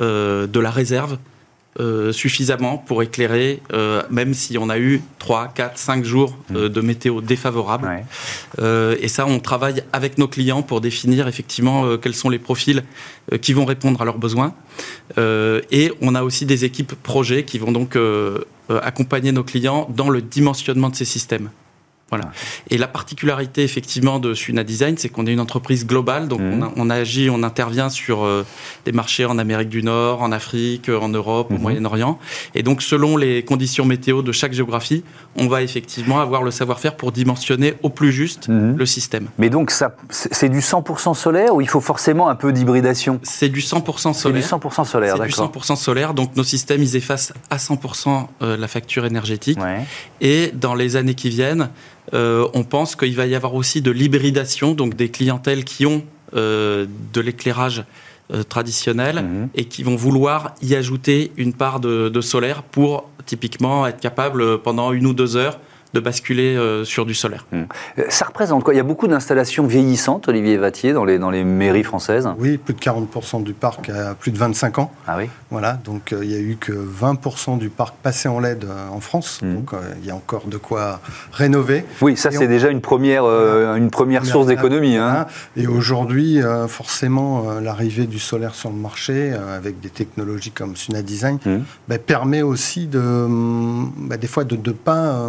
de 0.00 0.58
la 0.58 0.70
réserve 0.72 1.18
euh, 1.80 2.12
suffisamment 2.12 2.78
pour 2.78 3.02
éclairer, 3.02 3.60
euh, 3.72 4.04
même 4.08 4.32
si 4.32 4.56
on 4.58 4.68
a 4.68 4.78
eu 4.78 5.02
3, 5.18 5.48
4, 5.48 5.76
5 5.76 6.04
jours 6.04 6.38
euh, 6.54 6.68
mm. 6.68 6.72
de 6.72 6.80
météo 6.80 7.20
défavorable. 7.20 7.90
et 8.62 9.08
ça, 9.08 9.26
on 9.26 9.40
travaille 9.40 9.82
avec 9.92 10.16
nos 10.16 10.28
clients 10.28 10.62
pour 10.62 10.80
définir 10.80 11.26
effectivement 11.26 11.96
quels 11.96 12.14
sont 12.14 12.28
les 12.28 12.38
profils 12.38 12.84
qui 13.40 13.52
vont 13.52 13.64
répondre 13.64 14.00
à 14.00 14.04
leurs 14.04 14.18
besoins. 14.18 14.54
et 15.18 15.92
on 16.00 16.14
a 16.14 16.22
aussi 16.22 16.46
des 16.46 16.64
équipes 16.64 16.94
projets 17.02 17.44
qui 17.44 17.58
vont 17.58 17.72
donc 17.72 17.98
accompagner 18.68 19.32
nos 19.32 19.44
clients 19.44 19.88
dans 19.90 20.10
le 20.10 20.22
dimensionnement 20.22 20.90
de 20.90 20.96
ces 20.96 21.04
systèmes. 21.04 21.50
Voilà. 22.16 22.32
Et 22.70 22.78
la 22.78 22.86
particularité 22.86 23.62
effectivement 23.62 24.18
de 24.18 24.34
Suna 24.34 24.64
Design, 24.64 24.96
c'est 24.96 25.08
qu'on 25.08 25.26
est 25.26 25.32
une 25.32 25.40
entreprise 25.40 25.86
globale, 25.86 26.28
donc 26.28 26.40
mmh. 26.40 26.70
on, 26.76 26.90
agit, 26.90 27.30
on 27.30 27.42
intervient 27.42 27.88
sur 27.88 28.24
euh, 28.24 28.44
des 28.84 28.92
marchés 28.92 29.24
en 29.24 29.38
Amérique 29.38 29.68
du 29.68 29.82
Nord, 29.82 30.22
en 30.22 30.32
Afrique, 30.32 30.88
en 30.88 31.08
Europe, 31.08 31.50
au 31.50 31.54
mmh. 31.54 31.62
Moyen-Orient. 31.62 32.18
Et 32.54 32.62
donc 32.62 32.82
selon 32.82 33.16
les 33.16 33.44
conditions 33.44 33.84
météo 33.84 34.22
de 34.22 34.32
chaque 34.32 34.52
géographie, 34.52 35.04
on 35.36 35.48
va 35.48 35.62
effectivement 35.62 36.20
avoir 36.20 36.42
le 36.42 36.50
savoir-faire 36.50 36.96
pour 36.96 37.12
dimensionner 37.12 37.74
au 37.82 37.90
plus 37.90 38.12
juste 38.12 38.48
mmh. 38.48 38.76
le 38.76 38.86
système. 38.86 39.28
Mais 39.38 39.50
donc 39.50 39.70
ça, 39.70 39.96
c'est 40.10 40.48
du 40.48 40.60
100% 40.60 41.14
solaire 41.14 41.54
ou 41.54 41.60
il 41.60 41.68
faut 41.68 41.80
forcément 41.80 42.28
un 42.28 42.34
peu 42.34 42.52
d'hybridation? 42.52 43.20
C'est 43.22 43.48
du 43.48 43.60
100% 43.60 44.12
solaire. 44.14 44.16
C'est 44.20 44.32
du 44.32 44.40
100% 44.40 44.84
solaire, 44.84 45.18
d'accord. 45.18 45.52
C'est 45.52 45.58
du 45.58 45.74
100% 45.74 45.76
solaire, 45.76 46.14
donc 46.14 46.36
nos 46.36 46.44
systèmes 46.44 46.82
ils 46.82 46.96
effacent 46.96 47.32
à 47.50 47.56
100% 47.56 48.26
euh, 48.42 48.56
la 48.56 48.68
facture 48.68 49.04
énergétique. 49.04 49.58
Et 50.20 50.52
dans 50.54 50.74
les 50.74 50.96
années 50.96 51.14
qui 51.14 51.28
viennent, 51.28 51.68
euh, 52.12 52.46
on 52.52 52.64
pense 52.64 52.96
qu'il 52.96 53.16
va 53.16 53.26
y 53.26 53.34
avoir 53.34 53.54
aussi 53.54 53.80
de 53.80 53.90
l'hybridation, 53.90 54.74
donc 54.74 54.94
des 54.94 55.08
clientèles 55.08 55.64
qui 55.64 55.86
ont 55.86 56.04
euh, 56.34 56.86
de 57.12 57.20
l'éclairage 57.20 57.84
euh, 58.32 58.42
traditionnel 58.42 59.22
mhm. 59.22 59.48
et 59.54 59.66
qui 59.66 59.82
vont 59.82 59.96
vouloir 59.96 60.54
y 60.62 60.74
ajouter 60.74 61.32
une 61.36 61.54
part 61.54 61.80
de, 61.80 62.20
solaire 62.20 62.62
pour 62.62 63.08
typiquement 63.24 63.86
être 63.86 64.00
capable 64.00 64.58
pendant 64.58 64.92
une 64.92 65.06
ou 65.06 65.14
deux 65.14 65.36
heures 65.36 65.58
de 65.94 66.00
basculer 66.00 66.56
euh, 66.56 66.84
sur 66.84 67.06
du 67.06 67.14
solaire. 67.14 67.46
Hmm. 67.52 67.62
Ça 68.08 68.26
représente 68.26 68.64
quoi? 68.64 68.74
Il 68.74 68.76
y 68.76 68.80
a 68.80 68.84
beaucoup 68.84 69.06
d'installations 69.06 69.64
vieillissantes, 69.64 70.28
Olivier 70.28 70.56
Vattier, 70.56 70.92
dans 70.92 71.04
les, 71.04 71.18
dans 71.20 71.30
les 71.30 71.44
mairies 71.44 71.84
françaises? 71.84 72.28
Oui, 72.38 72.58
plus 72.58 72.74
de 72.74 72.80
40% 72.80 73.44
du 73.44 73.52
parc 73.52 73.88
a 73.88 74.14
plus 74.14 74.32
de 74.32 74.38
25 74.38 74.80
ans. 74.80 74.92
Ah 75.06 75.14
oui 75.16 75.30
Voilà, 75.50 75.74
donc 75.84 76.12
euh, 76.12 76.24
il 76.24 76.30
n'y 76.30 76.34
a 76.34 76.40
eu 76.40 76.56
que 76.58 76.72
20% 76.72 77.58
du 77.58 77.68
parc 77.68 77.94
passé 78.02 78.28
en 78.28 78.40
LED 78.40 78.64
euh, 78.64 78.88
en 78.88 78.98
France, 78.98 79.40
hmm. 79.40 79.54
donc 79.54 79.70
il 80.00 80.06
y 80.06 80.10
a 80.10 80.16
encore 80.16 80.46
de 80.46 80.56
quoi 80.56 81.00
rénover. 81.32 81.84
Oui, 82.00 82.16
ça 82.16 82.32
c'est 82.32 82.48
déjà 82.48 82.68
une 82.70 82.80
première, 82.80 83.24
une 83.24 83.90
première 83.90 84.26
source 84.26 84.48
d'économie. 84.48 84.96
Hein. 84.96 85.26
Et 85.56 85.68
aujourd'hui, 85.68 86.40
forcément, 86.66 87.60
l'arrivée 87.60 88.06
du 88.06 88.18
solaire 88.18 88.54
sur 88.54 88.70
le 88.70 88.76
marché, 88.76 89.32
avec 89.32 89.80
des 89.80 89.90
technologies 89.90 90.50
comme 90.50 90.74
Suna 90.74 91.02
Design, 91.02 91.38
hmm. 91.44 91.60
bah, 91.88 91.98
permet 91.98 92.42
aussi 92.42 92.88
de, 92.88 93.26
bah, 94.08 94.16
des 94.16 94.26
fois 94.26 94.42
de 94.42 94.56
ne 94.56 94.72
pas 94.72 95.28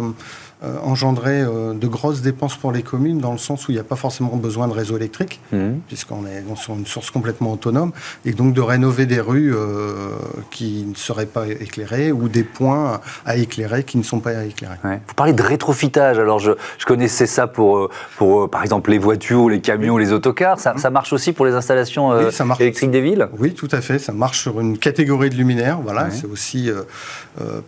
euh, 0.64 0.78
engendrer 0.82 1.42
euh, 1.42 1.74
de 1.74 1.86
grosses 1.86 2.22
dépenses 2.22 2.56
pour 2.56 2.72
les 2.72 2.80
communes 2.80 3.18
dans 3.18 3.32
le 3.32 3.36
sens 3.36 3.68
où 3.68 3.72
il 3.72 3.74
n'y 3.74 3.80
a 3.80 3.84
pas 3.84 3.94
forcément 3.94 4.36
besoin 4.36 4.68
de 4.68 4.72
réseau 4.72 4.96
électrique, 4.96 5.38
mmh. 5.52 5.72
puisqu'on 5.86 6.24
est 6.24 6.42
sur 6.56 6.72
une 6.72 6.86
source 6.86 7.10
complètement 7.10 7.52
autonome, 7.52 7.92
et 8.24 8.32
donc 8.32 8.54
de 8.54 8.62
rénover 8.62 9.04
des 9.04 9.20
rues 9.20 9.54
euh, 9.54 10.12
qui 10.50 10.86
ne 10.88 10.94
seraient 10.94 11.26
pas 11.26 11.46
éclairées 11.46 12.10
ou 12.10 12.30
des 12.30 12.42
points 12.42 13.02
à 13.26 13.36
éclairer 13.36 13.84
qui 13.84 13.98
ne 13.98 14.02
sont 14.02 14.20
pas 14.20 14.46
éclairés. 14.46 14.78
Vous 14.82 15.14
parlez 15.14 15.34
de 15.34 15.42
rétrofitage, 15.42 16.18
alors 16.18 16.38
je, 16.38 16.52
je 16.78 16.86
connaissais 16.86 17.26
ça 17.26 17.46
pour, 17.46 17.90
pour 18.16 18.48
par 18.48 18.62
exemple 18.62 18.90
les 18.90 18.98
voitures, 18.98 19.50
les 19.50 19.60
camions, 19.60 19.98
les 19.98 20.14
autocars, 20.14 20.58
ça, 20.58 20.72
ça, 20.78 20.88
marche 20.88 21.12
aussi 21.12 21.34
pour 21.34 21.44
les 21.44 21.52
installations 21.52 22.30
électriques 22.58 22.90
des 22.90 23.02
villes? 23.02 23.28
Oui, 23.38 23.52
tout 23.52 23.68
à 23.72 23.82
fait, 23.82 23.98
ça 23.98 24.12
marche 24.12 24.40
sur 24.40 24.58
une 24.58 24.78
catégorie 24.78 25.28
de 25.28 25.34
luminaires, 25.34 25.80
voilà, 25.82 26.10
c'est 26.10 26.26
aussi 26.26 26.70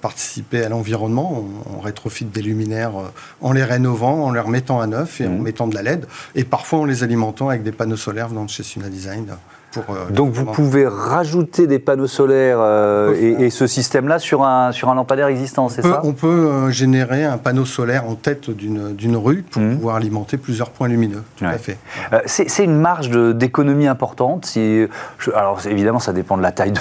participer 0.00 0.64
à 0.64 0.70
l'environnement, 0.70 1.44
on, 1.66 1.76
on 1.76 1.80
rétrofite 1.80 2.30
des 2.30 2.40
luminaires 2.40 2.77
euh, 2.86 3.08
en 3.40 3.52
les 3.52 3.64
rénovant, 3.64 4.24
en 4.24 4.32
les 4.32 4.40
remettant 4.40 4.80
à 4.80 4.86
neuf 4.86 5.20
et 5.20 5.26
en 5.26 5.30
mhm. 5.30 5.42
mettant 5.42 5.66
de 5.66 5.74
la 5.74 5.82
LED, 5.82 6.06
et 6.34 6.44
parfois 6.44 6.80
en 6.80 6.84
les 6.84 7.02
alimentant 7.02 7.48
avec 7.48 7.62
des 7.62 7.72
panneaux 7.72 7.96
solaires 7.96 8.30
dans 8.30 8.46
chez 8.48 8.62
Suna 8.62 8.88
Design. 8.88 9.36
Euh, 9.76 10.10
Donc 10.10 10.32
vous 10.32 10.46
pouvez 10.46 10.86
rajouter 10.86 11.66
des 11.66 11.78
panneaux 11.78 12.06
solaires 12.06 12.58
euh, 12.60 13.14
et, 13.14 13.50
ce 13.50 13.66
système-là 13.66 14.18
sur 14.18 14.42
un, 14.42 14.72
sur 14.72 14.88
un 14.88 14.94
lampadaire 14.94 15.26
existant, 15.26 15.68
c'est 15.68 15.82
ça 15.82 16.00
On 16.04 16.12
peut 16.12 16.26
euh, 16.26 16.70
générer 16.70 17.24
un 17.24 17.38
panneau 17.38 17.64
solaire 17.64 18.08
en 18.08 18.14
tête 18.14 18.50
d'une 18.50 19.16
rue 19.16 19.42
pour 19.42 19.62
mmh. 19.62 19.76
pouvoir 19.76 19.96
alimenter 19.96 20.36
plusieurs 20.36 20.70
points 20.70 20.88
lumineux. 20.88 21.22
Tout 21.36 21.44
à 21.44 21.58
fait. 21.58 21.78
c'est 22.26 22.64
une 22.64 22.78
marge 22.78 23.10
d'économie 23.10 23.86
importante. 23.86 24.46
Si, 24.46 24.86
alors 25.34 25.60
évidemment, 25.66 25.98
ça 25.98 26.12
dépend 26.12 26.36
de 26.36 26.42
la 26.42 26.52
taille 26.52 26.72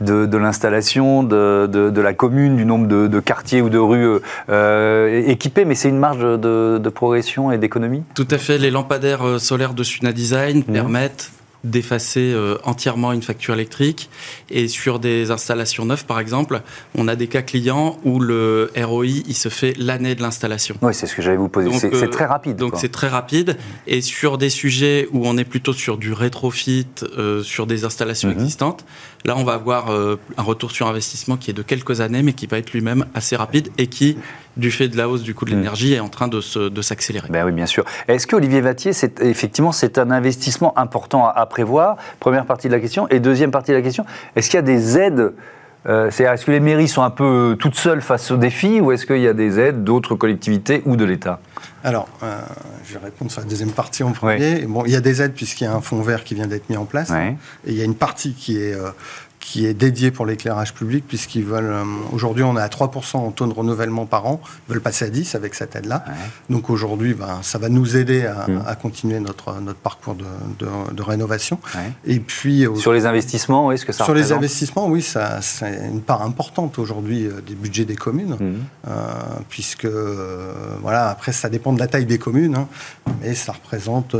de, 0.00 0.26
de, 0.26 0.38
l'installation, 0.38 1.22
de, 1.22 1.66
de, 1.66 2.00
la 2.00 2.14
commune, 2.14 2.56
du 2.56 2.64
nombre 2.64 2.86
de, 2.86 3.20
quartiers 3.20 3.62
ou 3.62 3.70
de 3.70 3.78
rues 3.78 4.20
équipés, 5.30 5.64
mais 5.64 5.74
c'est 5.74 5.88
une 5.88 5.98
marge 5.98 6.22
de, 6.22 6.90
progression 6.94 7.50
et 7.50 7.58
d'économie? 7.58 8.02
Tout 8.14 8.28
à 8.30 8.38
fait. 8.38 8.58
Les 8.58 8.70
lampadaires 8.70 9.40
solaires 9.40 9.74
de 9.74 9.82
Suna 9.82 10.12
Design 10.12 10.58
mmh. 10.58 10.72
permettent 10.72 11.30
d'effacer 11.64 12.32
euh, 12.32 12.56
entièrement 12.62 13.12
une 13.12 13.22
facture 13.22 13.54
électrique. 13.54 14.10
Et 14.50 14.68
sur 14.68 14.98
des 14.98 15.30
installations 15.30 15.84
neuves, 15.84 16.04
par 16.04 16.20
exemple, 16.20 16.60
on 16.94 17.08
a 17.08 17.16
des 17.16 17.26
cas 17.26 17.42
clients 17.42 17.98
où 18.04 18.20
le 18.20 18.70
ROI, 18.76 19.06
il 19.06 19.34
se 19.34 19.48
fait 19.48 19.74
l'année 19.78 20.14
de 20.14 20.22
l'installation. 20.22 20.76
Oui, 20.82 20.94
c'est 20.94 21.06
ce 21.06 21.14
que 21.14 21.22
j'allais 21.22 21.36
vous 21.36 21.48
poser. 21.48 21.72
C'est 21.72 21.92
euh, 21.92 22.06
très 22.08 22.26
rapide. 22.26 22.56
Donc 22.56 22.74
c'est 22.76 22.92
très 22.92 23.08
rapide. 23.08 23.56
Et 23.86 24.00
sur 24.00 24.38
des 24.38 24.50
sujets 24.50 25.08
où 25.12 25.26
on 25.26 25.36
est 25.36 25.44
plutôt 25.44 25.72
sur 25.72 25.96
du 25.96 26.12
rétrofit, 26.12 26.86
euh, 27.18 27.42
sur 27.42 27.66
des 27.66 27.84
installations 27.84 28.28
mhm. 28.28 28.34
existantes, 28.34 28.84
là, 29.24 29.34
on 29.36 29.44
va 29.44 29.54
avoir 29.54 29.90
un 29.90 30.42
retour 30.42 30.70
sur 30.70 30.86
investissement 30.86 31.36
qui 31.36 31.50
est 31.50 31.54
de 31.54 31.62
quelques 31.62 32.00
années, 32.00 32.22
mais 32.22 32.34
qui 32.34 32.46
va 32.46 32.58
être 32.58 32.72
lui-même 32.72 33.06
assez 33.14 33.36
rapide 33.36 33.70
et 33.78 33.86
qui 33.86 34.16
du 34.56 34.70
fait 34.70 34.88
de 34.88 34.96
la 34.96 35.08
hausse 35.08 35.22
du 35.22 35.34
coût 35.34 35.44
de 35.44 35.52
mm. 35.52 35.56
l'énergie, 35.56 35.94
est 35.94 36.00
en 36.00 36.08
train 36.08 36.28
de, 36.28 36.40
s'accélérer. 36.40 37.28
Ben 37.30 37.44
oui, 37.44 37.52
bien 37.52 37.66
sûr. 37.66 37.84
Est-ce 38.08 38.26
que 38.26 38.36
Olivier 38.36 38.60
Vattier, 38.60 38.92
c'est, 38.92 39.20
effectivement, 39.20 39.72
c'est 39.72 39.98
un 39.98 40.10
investissement 40.10 40.76
important 40.78 41.28
à, 41.28 41.46
prévoir? 41.46 41.96
Première 42.20 42.46
partie 42.46 42.68
de 42.68 42.72
la 42.72 42.80
question. 42.80 43.08
Et 43.08 43.20
deuxième 43.20 43.50
partie 43.50 43.70
de 43.72 43.76
la 43.76 43.82
question, 43.82 44.04
est-ce 44.36 44.50
qu'il 44.50 44.58
y 44.58 44.58
a 44.58 44.62
des 44.62 44.98
aides 44.98 45.32
euh, 45.86 46.08
c'est, 46.10 46.24
est-ce 46.24 46.46
que 46.46 46.50
les 46.50 46.60
mairies 46.60 46.88
sont 46.88 47.02
un 47.02 47.10
peu 47.10 47.56
toutes 47.58 47.74
seules 47.74 48.00
face 48.00 48.30
aux 48.30 48.38
défis 48.38 48.80
ou 48.80 48.92
est-ce 48.92 49.04
qu'il 49.04 49.20
y 49.20 49.28
a 49.28 49.34
des 49.34 49.60
aides 49.60 49.84
d'autres 49.84 50.14
collectivités 50.14 50.82
ou 50.86 50.96
de 50.96 51.04
l'État? 51.04 51.40
Alors, 51.82 52.08
euh, 52.22 52.40
je 52.86 52.94
vais 52.94 53.04
répondre 53.04 53.30
sur 53.30 53.42
la 53.42 53.46
deuxième 53.46 53.70
partie 53.70 54.02
en 54.02 54.12
premier. 54.12 54.62
Bon, 54.62 54.84
il 54.86 54.92
y 54.92 54.96
a 54.96 55.00
des 55.00 55.20
aides 55.20 55.34
puisqu'il 55.34 55.64
y 55.64 55.66
a 55.66 55.74
un 55.74 55.82
fonds 55.82 56.00
vert 56.00 56.24
qui 56.24 56.34
vient 56.34 56.46
d'être 56.46 56.70
mis 56.70 56.78
en 56.78 56.86
place. 56.86 57.10
Et 57.10 57.36
il 57.72 57.74
y 57.74 57.82
a 57.82 57.84
une 57.84 57.94
partie 57.94 58.32
qui 58.32 58.58
est 58.58 58.72
euh, 58.72 58.90
qui 59.44 59.66
est 59.66 59.74
dédié 59.74 60.10
pour 60.10 60.24
l'éclairage 60.24 60.72
public, 60.72 61.04
puisqu'ils 61.06 61.44
veulent. 61.44 61.70
Euh, 61.70 61.84
aujourd'hui, 62.12 62.42
on 62.44 62.56
est 62.56 62.62
à 62.62 62.68
3% 62.68 63.18
en 63.18 63.30
taux 63.30 63.46
de 63.46 63.52
renouvellement 63.52 64.06
par 64.06 64.24
an. 64.26 64.40
Ils 64.66 64.72
veulent 64.72 64.82
passer 64.82 65.04
à 65.04 65.10
10 65.10 65.34
avec 65.34 65.54
cette 65.54 65.76
aide-là. 65.76 66.02
Donc 66.48 66.70
aujourd'hui, 66.70 67.12
ben, 67.12 67.40
ça 67.42 67.58
va 67.58 67.68
nous 67.68 67.98
aider 67.98 68.24
à, 68.24 68.46
mmh. 68.48 68.76
continuer 68.80 69.20
notre, 69.20 69.60
notre 69.60 69.78
parcours 69.78 70.14
de, 70.14 70.24
de, 70.94 71.02
rénovation. 71.02 71.58
Et 72.06 72.20
puis. 72.20 72.66
Sur 72.76 72.94
les 72.94 73.04
investissements, 73.04 73.70
est-ce 73.70 73.84
que 73.84 73.92
ça 73.92 74.04
Sur 74.04 74.14
les 74.14 74.32
investissements, 74.32 74.88
oui, 74.88 75.02
ça, 75.02 75.42
c'est 75.42 75.90
une 75.92 76.00
part 76.00 76.22
importante 76.22 76.78
aujourd'hui 76.78 77.26
euh, 77.26 77.42
des 77.46 77.54
budgets 77.54 77.84
des 77.84 77.96
communes, 77.96 78.36
mmh. 78.40 78.88
euh, 78.88 78.92
puisque, 79.50 79.86
voilà, 80.80 81.10
après, 81.10 81.32
ça 81.32 81.50
dépend 81.50 81.74
de 81.74 81.80
la 81.80 81.86
taille 81.86 82.06
des 82.06 82.18
communes, 82.18 82.56
hein, 82.56 82.66
mais 83.20 83.34
ça 83.34 83.52
représente. 83.52 84.16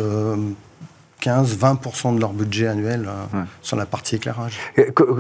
15-20% 1.24 2.16
de 2.16 2.20
leur 2.20 2.32
budget 2.32 2.66
annuel 2.66 3.06
euh, 3.08 3.42
sur 3.62 3.76
la 3.76 3.86
partie 3.86 4.16
éclairage. 4.16 4.58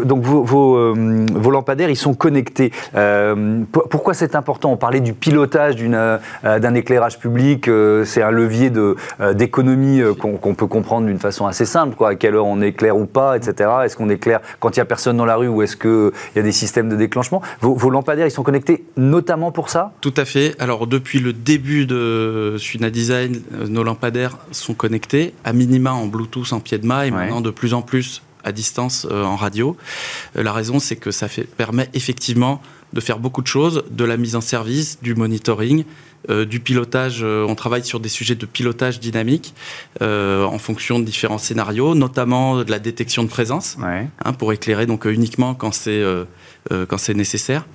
Donc 0.04 0.22
vos, 0.22 0.76
euh, 0.76 1.26
vos, 1.32 1.50
lampadaires, 1.50 1.88
ils 1.88 1.96
sont 1.96 2.14
connectés. 2.14 2.72
Euh, 2.94 3.62
pourquoi 3.72 4.12
c'est 4.12 4.34
important? 4.34 4.70
On 4.72 4.76
parlait 4.76 5.00
du 5.00 5.14
pilotage 5.14 5.76
d'un 5.76 6.74
éclairage 6.74 7.18
public, 7.18 7.70
c'est 8.04 8.22
un 8.22 8.30
levier 8.30 8.70
d'économie 9.34 10.02
qu'on 10.18 10.54
peut 10.54 10.66
comprendre 10.66 11.06
d'une 11.06 11.18
façon 11.18 11.46
assez 11.46 11.64
simple, 11.64 11.96
quoi, 11.96 12.10
à 12.10 12.14
quelle 12.14 12.34
heure 12.34 12.46
on 12.46 12.60
éclaire 12.60 12.96
ou 12.96 13.06
pas, 13.06 13.36
etc. 13.36 13.70
Est-ce 13.84 13.96
qu'on 13.96 14.10
éclaire 14.10 14.40
quand 14.60 14.76
il 14.76 14.80
n'y 14.80 14.82
a 14.82 14.86
personne 14.86 15.16
dans 15.16 15.24
la 15.24 15.36
rue 15.36 15.48
ou 15.48 15.62
est-ce 15.62 15.76
qu'il 15.76 16.12
y 16.36 16.38
a 16.38 16.42
des 16.42 16.52
systèmes 16.52 16.88
de 16.88 16.96
déclenchement? 16.96 17.40
Vos, 17.60 17.74
vos, 17.74 17.90
lampadaires, 17.90 18.26
ils 18.26 18.30
sont 18.30 18.42
connectés 18.42 18.84
notamment 18.96 19.52
pour 19.52 19.70
ça? 19.70 19.92
Tout 20.00 20.14
à 20.16 20.24
fait. 20.24 20.54
Alors 20.58 20.86
depuis 20.86 21.20
le 21.20 21.32
début 21.32 21.86
de 21.86 22.56
Suna 22.58 22.90
Design, 22.90 23.40
nos 23.68 23.84
lampadaires 23.84 24.36
sont 24.50 24.74
connectés 24.74 25.34
à 25.44 25.52
minima 25.52 25.93
en 25.94 26.06
Bluetooth 26.06 26.52
en 26.52 26.60
pied 26.60 26.78
de 26.78 26.86
main 26.86 27.04
et 27.04 27.10
maintenant 27.10 27.40
de 27.40 27.50
plus 27.50 27.74
en 27.74 27.82
plus 27.82 28.22
à 28.44 28.52
distance 28.52 29.06
euh, 29.10 29.24
en 29.24 29.36
radio. 29.36 29.76
Euh, 30.36 30.42
la 30.42 30.52
raison, 30.52 30.78
c'est 30.78 30.96
que 30.96 31.10
ça 31.10 31.28
fait, 31.28 31.44
permet 31.44 31.88
effectivement 31.94 32.62
de 32.92 33.00
faire 33.00 33.18
beaucoup 33.18 33.42
de 33.42 33.46
choses, 33.46 33.84
de 33.90 34.04
la 34.04 34.16
mise 34.16 34.36
en 34.36 34.40
service, 34.40 35.00
du 35.02 35.14
monitoring, 35.16 35.84
euh, 36.30 36.44
du 36.44 36.60
pilotage. 36.60 37.24
on 37.24 37.54
travaille 37.54 37.84
sur 37.84 37.98
des 37.98 38.08
sujets 38.08 38.36
de 38.36 38.46
pilotage 38.46 39.00
dynamique 39.00 39.54
en 40.00 40.58
fonction 40.58 40.98
de 41.00 41.04
différents 41.04 41.38
scénarios, 41.38 41.94
notamment 41.94 42.62
de 42.62 42.70
la 42.70 42.78
détection 42.78 43.24
de 43.24 43.28
présence, 43.28 43.76
hein, 43.82 44.32
pour 44.32 44.52
éclairer 44.52 44.86
donc 44.86 45.06
uniquement 45.06 45.54
quand 45.54 45.72
c'est 45.72 46.02
quand 46.70 46.98
c'est 46.98 47.14
nécessaire. 47.14 47.66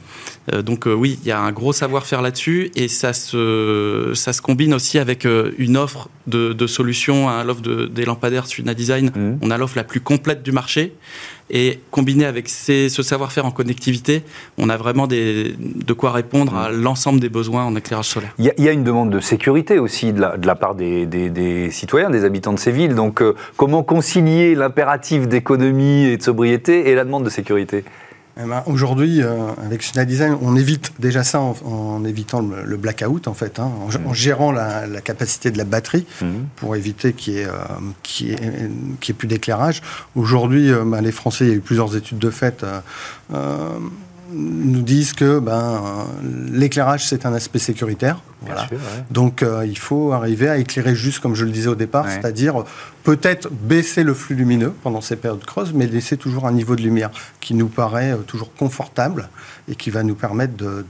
Euh, 0.54 0.62
donc 0.62 0.88
euh, 0.88 0.94
oui, 0.94 1.20
il 1.22 1.28
y 1.28 1.32
a 1.32 1.40
un 1.40 1.52
gros 1.52 1.74
savoir-faire 1.74 2.22
là-dessus 2.22 2.72
et 2.76 2.88
ça 2.88 3.14
se, 3.14 4.12
ça 4.16 4.34
se 4.34 4.42
combine 4.42 4.74
aussi 4.74 5.00
avec 5.00 5.26
euh, 5.26 5.52
une 5.58 5.78
offre 5.78 6.10
de, 6.28 6.68
solutions, 6.68 7.28
à 7.28 7.44
l'offre 7.44 7.62
des 7.62 8.06
lampadaires 8.06 8.46
Suna 8.46 8.76
Design. 8.76 9.12
Mmh. 9.16 9.40
On 9.42 9.50
a 9.50 9.58
l'offre 9.58 9.78
la 9.78 9.84
plus 9.84 10.00
complète 10.00 10.44
du 10.44 10.52
marché. 10.52 10.94
Et 11.52 11.80
combiné 11.90 12.26
avec 12.26 12.48
ce 12.48 12.88
savoir-faire 12.90 13.44
en 13.48 13.50
connectivité, 13.50 14.22
on 14.60 14.70
a 14.70 14.78
vraiment 14.78 15.08
des, 15.08 15.56
de 15.58 15.94
quoi 15.94 16.12
répondre 16.12 16.56
à 16.56 16.70
mmh. 16.70 16.76
l'ensemble 16.76 17.20
des 17.20 17.30
besoins 17.30 17.66
en 17.66 17.76
éclairage 17.76 18.06
solaire. 18.06 18.36
Il 18.38 18.54
y, 18.56 18.70
a 18.70 18.72
une 18.72 18.84
demande 18.84 19.10
de 19.10 19.20
sécurité 19.20 19.80
aussi 19.80 20.14
de 20.14 20.22
la, 20.22 20.38
de 20.38 20.46
la 20.46 20.54
part 20.54 20.76
des, 20.76 21.08
des, 21.08 21.72
citoyens, 21.72 22.12
des 22.12 22.24
habitants 22.24 22.54
de 22.54 22.60
ces 22.60 22.72
villes. 22.72 22.94
Donc 22.94 23.24
comment 23.58 23.82
concilier 23.82 24.54
l'impératif 24.54 25.28
d'économie 25.28 26.04
et 26.06 26.18
de 26.18 26.22
sobriété 26.22 26.92
et 26.92 26.94
la 26.94 27.04
demande 27.04 27.24
de 27.24 27.32
sécurité? 27.32 27.84
Eh 28.42 28.48
ben, 28.48 28.64
aujourd'hui, 28.68 29.22
euh, 29.22 29.52
avec 29.66 29.84
Suna 29.84 30.06
Design, 30.06 30.38
on 30.42 30.56
évite 30.56 30.94
déjà 30.98 31.24
ça 31.24 31.42
en, 31.42 32.06
évitant 32.06 32.42
le, 32.42 32.78
blackout, 32.78 33.28
en 33.28 33.34
fait, 33.34 33.60
hein, 33.60 33.70
en, 34.06 34.14
gérant 34.14 34.54
la, 34.54 34.88
capacité 35.02 35.52
de 35.52 35.58
la 35.58 35.66
batterie 35.66 36.06
mmh. 36.22 36.26
pour 36.56 36.78
éviter 36.78 37.12
qu'il 37.12 37.34
n'y 37.34 37.40
ait, 37.40 37.48
euh, 37.48 39.14
plus 39.18 39.28
d'éclairage. 39.28 39.82
Aujourd'hui, 40.16 40.72
euh, 40.72 40.86
ben, 40.86 41.02
les 41.02 41.12
Français, 41.12 41.46
il 41.46 41.50
y 41.50 41.52
a 41.52 41.56
eu 41.56 41.60
plusieurs 41.60 41.98
études 41.98 42.20
de 42.20 42.30
fait 42.30 42.66
nous 44.32 44.82
disent 44.82 45.14
que 45.14 45.40
ben, 45.40 45.82
l'éclairage, 46.52 47.08
c'est 47.08 47.26
un 47.26 47.34
aspect 47.34 47.60
sécuritaire. 47.60 48.22
Voilà. 48.42 48.68
Donc 49.12 49.44
euh, 49.44 49.66
il 49.66 49.78
faut 49.78 50.14
arriver 50.14 50.48
à 50.48 50.58
éclairer 50.58 50.96
juste 50.96 51.20
comme 51.20 51.36
je 51.36 51.44
le 51.44 51.52
disais 51.52 51.68
au 51.68 51.76
départ, 51.76 52.10
c'est-à-dire 52.10 52.64
peut-être 53.04 53.50
baisser 53.52 54.04
le 54.04 54.14
flux 54.14 54.36
lumineux 54.36 54.74
pendant 54.82 55.02
ces 55.02 55.18
périodes 55.18 55.44
creuses, 55.44 55.74
mais 55.74 55.88
laisser 55.88 56.16
toujours 56.16 56.48
un 56.48 56.54
niveau 56.54 56.76
de 56.76 56.82
lumière 56.82 57.12
qui 57.42 57.54
nous 57.54 57.68
paraît 57.68 58.12
euh, 58.12 58.18
toujours 58.18 58.54
confortable 58.54 59.30
et 59.70 59.76
qui 59.76 59.90
va 59.90 60.04
nous 60.04 60.16
permettre 60.16 60.56
de, 60.56 60.86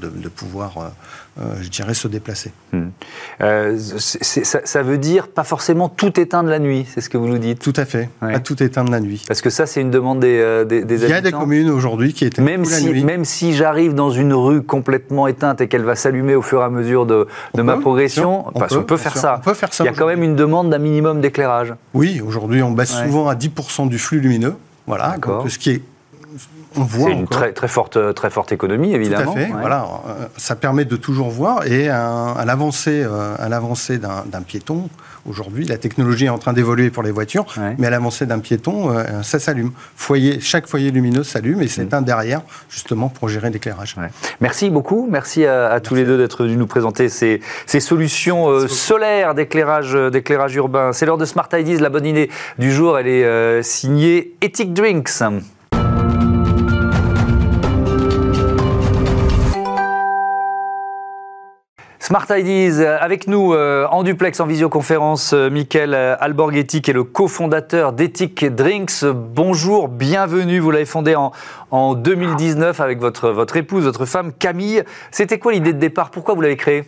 de, 0.00 0.28
pouvoir, 0.28 0.92
euh, 1.38 1.42
je 1.60 1.68
dirais, 1.68 1.94
se 1.94 2.08
déplacer. 2.08 2.52
Hmm. 2.72 2.88
ça, 3.38 4.82
veut 4.82 4.98
dire 4.98 5.28
pas 5.28 5.44
forcément 5.44 5.88
tout 5.88 6.18
éteindre 6.18 6.48
la 6.48 6.58
nuit, 6.58 6.86
c'est 6.92 7.00
ce 7.00 7.08
que 7.08 7.16
vous 7.16 7.28
nous 7.28 7.38
dites 7.38 7.60
Tout 7.60 7.72
à 7.76 7.84
fait, 7.84 8.08
pas 8.20 8.40
tout 8.40 8.62
éteindre 8.62 8.90
la 8.90 9.00
nuit. 9.00 9.24
Parce 9.26 9.40
que 9.40 9.50
ça, 9.50 9.66
c'est 9.66 9.80
une 9.80 9.90
demande 9.90 10.20
des, 10.20 10.64
des, 10.66 10.84
des 10.84 10.94
habitants. 10.94 11.06
Il 11.06 11.10
y 11.10 11.14
a 11.14 11.20
des 11.20 11.32
communes 11.32 11.70
aujourd'hui 11.70 12.12
qui 12.12 12.24
étaient 12.24 12.42
même 12.42 12.64
si, 12.64 13.04
Même 13.04 13.24
si 13.24 13.54
j'arrive 13.54 13.94
dans 13.94 14.10
une 14.10 14.32
rue 14.32 14.62
complètement 14.62 15.26
éteinte 15.26 15.60
et 15.60 15.68
qu'elle 15.68 15.84
va 15.84 15.96
s'allumer 15.96 16.34
au 16.34 16.42
fur 16.42 16.60
et 16.60 16.64
à 16.64 16.70
mesure 16.70 17.06
de, 17.06 17.26
ma 17.54 17.76
progression, 17.76 18.46
on, 18.54 18.82
peut, 18.82 18.96
faire 18.96 19.16
ça. 19.16 19.40
Il 19.80 19.84
y 19.86 19.88
a 19.88 19.92
quand 19.92 20.06
même 20.06 20.22
une 20.22 20.36
demande 20.36 20.70
d'un 20.70 20.78
minimum 20.78 21.20
d'éclairage. 21.20 21.74
Oui, 21.92 22.20
aujourd'hui, 22.24 22.62
on 22.62 22.70
baisse 22.70 22.92
souvent 22.92 23.28
à 23.28 23.34
10% 23.34 23.88
du 23.88 23.98
flux 23.98 24.20
lumineux. 24.20 24.54
Voilà, 24.86 25.16
donc, 25.16 25.50
ce 25.50 25.58
qui 25.58 25.70
est 25.70 25.82
on 26.76 26.82
voit. 26.82 27.08
C'est 27.08 27.14
une 27.14 27.28
très, 27.28 27.52
très, 27.52 27.68
forte, 27.68 28.14
très 28.14 28.30
forte 28.30 28.52
économie, 28.52 28.94
évidemment. 28.94 29.32
Tout 29.32 29.38
à 29.38 29.42
fait. 29.42 29.52
Voilà, 29.52 29.86
euh, 30.06 30.26
ça 30.36 30.56
permet 30.56 30.84
de 30.84 30.96
toujours 30.96 31.30
voir. 31.30 31.66
Et 31.66 31.88
à, 31.88 32.44
l'avancée, 32.46 33.02
euh, 33.04 33.34
à 33.38 33.48
l'avancée 33.48 33.98
d'un 33.98 34.42
piéton, 34.42 34.88
Aujourd'hui, 35.26 35.64
la 35.64 35.78
technologie 35.78 36.26
est 36.26 36.30
en 36.30 36.36
train 36.36 36.52
d'évoluer 36.52 36.90
pour 36.90 37.02
les 37.02 37.10
voitures, 37.10 37.46
mais 37.78 37.86
à 37.86 37.90
l'avancée 37.90 38.26
d'un 38.26 38.40
piéton, 38.40 38.90
euh, 38.90 39.22
ça 39.22 39.38
s'allume. 39.38 39.72
Foyer, 39.96 40.38
chaque 40.40 40.66
foyer 40.66 40.90
lumineux 40.90 41.22
s'allume 41.22 41.62
et 41.62 41.68
c'est 41.68 41.90
mm. 41.90 41.94
un 41.94 42.02
derrière, 42.02 42.42
justement, 42.68 43.08
pour 43.08 43.30
gérer 43.30 43.48
l'éclairage. 43.48 43.96
Merci 44.40 44.68
beaucoup. 44.68 45.08
Merci 45.10 45.46
à, 45.46 45.80
tous 45.80 45.94
les 45.94 46.04
deux 46.04 46.18
d'être 46.18 46.44
venus 46.44 46.58
nous 46.58 46.66
présenter 46.66 47.08
ces, 47.08 47.40
solutions 47.80 48.48
euh, 48.48 48.68
solaires 48.68 49.34
d'éclairage, 49.34 49.94
euh, 49.94 50.10
d'éclairage 50.10 50.54
urbain. 50.56 50.92
C'est 50.92 51.06
l'heure 51.06 51.18
de 51.18 51.24
Smart 51.24 51.48
Ideas. 51.54 51.80
La 51.80 51.88
bonne 51.88 52.06
idée 52.06 52.30
du 52.58 52.70
jour, 52.70 52.98
elle 52.98 53.08
est 53.08 53.62
signée 53.62 54.34
Ethic 54.42 54.74
Drinks. 54.74 55.22
Smart 62.14 62.30
euh, 62.30 62.96
avec 63.00 63.26
nous 63.26 63.54
euh, 63.54 63.88
en 63.90 64.04
duplex, 64.04 64.38
en 64.38 64.46
visioconférence, 64.46 65.32
euh, 65.32 65.50
Michael 65.50 65.94
Alborghetti, 65.94 66.80
qui 66.80 66.92
est 66.92 66.94
le 66.94 67.02
cofondateur 67.02 67.92
d'Ethic 67.92 68.44
Drinks. 68.54 69.04
Bonjour, 69.04 69.88
bienvenue. 69.88 70.60
Vous 70.60 70.70
l'avez 70.70 70.84
fondé 70.84 71.16
en, 71.16 71.32
en 71.72 71.94
2019 71.94 72.78
avec 72.80 73.00
votre, 73.00 73.30
votre 73.30 73.56
épouse, 73.56 73.82
votre 73.82 74.06
femme 74.06 74.32
Camille. 74.32 74.84
C'était 75.10 75.40
quoi 75.40 75.50
l'idée 75.50 75.72
de 75.72 75.80
départ? 75.80 76.12
Pourquoi 76.12 76.34
vous 76.34 76.40
l'avez 76.40 76.56
créé 76.56 76.84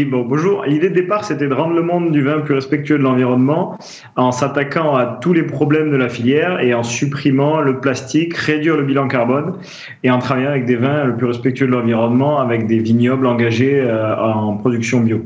bonjour. 0.00 0.64
L'idée 0.64 0.88
de 0.88 0.94
départ, 0.94 1.24
c'était 1.24 1.46
de 1.46 1.54
rendre 1.54 1.74
le 1.74 1.82
monde 1.82 2.12
du 2.12 2.22
vin 2.22 2.40
plus 2.40 2.54
respectueux 2.54 2.96
de 2.96 3.02
l'environnement 3.02 3.76
en 4.16 4.32
s'attaquant 4.32 4.96
à 4.96 5.04
tous 5.04 5.32
les 5.32 5.42
problèmes 5.42 5.90
de 5.90 5.96
la 5.96 6.08
filière 6.08 6.60
et 6.60 6.72
en 6.72 6.82
supprimant 6.82 7.60
le 7.60 7.78
plastique, 7.78 8.34
réduire 8.36 8.76
le 8.76 8.84
bilan 8.84 9.06
carbone 9.06 9.58
et 10.02 10.10
en 10.10 10.18
travaillant 10.18 10.50
avec 10.50 10.64
des 10.64 10.76
vins 10.76 11.04
le 11.04 11.16
plus 11.16 11.26
respectueux 11.26 11.66
de 11.66 11.72
l'environnement, 11.72 12.40
avec 12.40 12.66
des 12.66 12.78
vignobles 12.78 13.26
engagés 13.26 13.80
euh, 13.80 14.16
en 14.16 14.56
production 14.56 15.00
bio. 15.00 15.22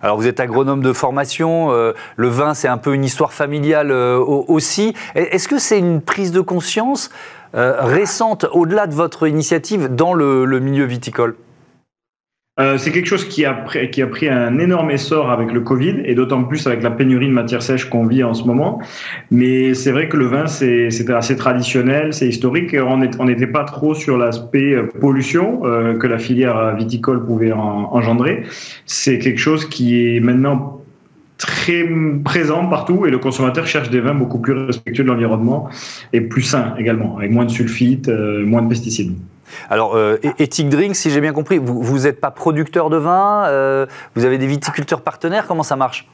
Alors 0.00 0.16
vous 0.16 0.26
êtes 0.26 0.38
agronome 0.38 0.82
de 0.82 0.92
formation, 0.92 1.72
euh, 1.72 1.92
le 2.16 2.28
vin 2.28 2.54
c'est 2.54 2.68
un 2.68 2.78
peu 2.78 2.94
une 2.94 3.04
histoire 3.04 3.32
familiale 3.32 3.90
euh, 3.90 4.18
aussi. 4.18 4.94
Est-ce 5.14 5.48
que 5.48 5.58
c'est 5.58 5.78
une 5.78 6.00
prise 6.00 6.30
de 6.30 6.40
conscience 6.40 7.10
récente 7.56 8.46
au-delà 8.50 8.88
de 8.88 8.94
votre 8.94 9.28
initiative 9.28 9.94
dans 9.94 10.12
le 10.12 10.58
milieu 10.58 10.84
viticole? 10.84 11.36
Euh, 12.60 12.78
c'est 12.78 12.92
quelque 12.92 13.06
chose 13.06 13.24
qui 13.24 13.44
a, 13.44 13.52
pris, 13.52 14.28
un 14.28 14.58
énorme 14.60 14.92
essor 14.92 15.28
avec 15.32 15.52
le 15.52 15.60
Covid 15.60 16.02
et 16.04 16.14
d'autant 16.14 16.44
plus 16.44 16.68
avec 16.68 16.84
la 16.84 16.92
pénurie 16.92 17.26
de 17.26 17.32
matières 17.32 17.62
sèches 17.62 17.90
qu'on 17.90 18.06
vit 18.06 18.22
en 18.22 18.32
ce 18.32 18.44
moment. 18.44 18.80
Mais 19.32 19.74
c'est 19.74 19.90
vrai 19.90 20.08
que 20.08 20.16
le 20.16 20.26
vin, 20.26 20.46
c'était 20.46 21.12
assez 21.12 21.36
traditionnel, 21.36 22.14
c'est 22.14 22.28
historique. 22.28 22.72
Et 22.72 22.80
on 22.80 23.24
n'était 23.24 23.48
pas 23.48 23.64
trop 23.64 23.94
sur 23.94 24.16
l'aspect 24.16 24.72
euh, 24.72 24.86
pollution 25.00 25.62
euh, 25.64 25.98
que 25.98 26.06
la 26.06 26.18
filière 26.18 26.76
viticole 26.76 27.26
pouvait 27.26 27.50
engendrer. 27.50 28.44
C'est 28.86 29.18
quelque 29.18 29.40
chose 29.40 29.68
qui 29.68 30.06
est 30.06 30.20
maintenant 30.20 30.80
très 31.38 31.84
présent 32.24 32.66
partout 32.66 33.04
et 33.04 33.10
le 33.10 33.18
consommateur 33.18 33.66
cherche 33.66 33.90
des 33.90 34.00
vins 34.00 34.14
beaucoup 34.14 34.38
plus 34.38 34.52
respectueux 34.52 35.02
de 35.02 35.08
l'environnement 35.08 35.68
et 36.12 36.20
plus 36.20 36.42
sains 36.42 36.74
également, 36.78 37.18
avec 37.18 37.32
moins 37.32 37.44
de 37.44 37.50
sulfites, 37.50 38.08
moins 38.08 38.62
de 38.62 38.68
pesticides. 38.68 39.14
Alors, 39.70 39.96
euh, 39.96 40.16
Ethic 40.38 40.68
Drink, 40.68 40.94
si 40.94 41.10
j'ai 41.10 41.20
bien 41.20 41.32
compris, 41.32 41.58
vous 41.58 41.98
n'êtes 42.00 42.20
pas 42.20 42.30
producteur 42.30 42.90
de 42.90 42.96
vin, 42.96 43.44
euh, 43.46 43.86
vous 44.14 44.24
avez 44.24 44.38
des 44.38 44.46
viticulteurs 44.46 45.02
partenaires, 45.02 45.46
comment 45.46 45.62
ça 45.62 45.76
marche? 45.76 46.06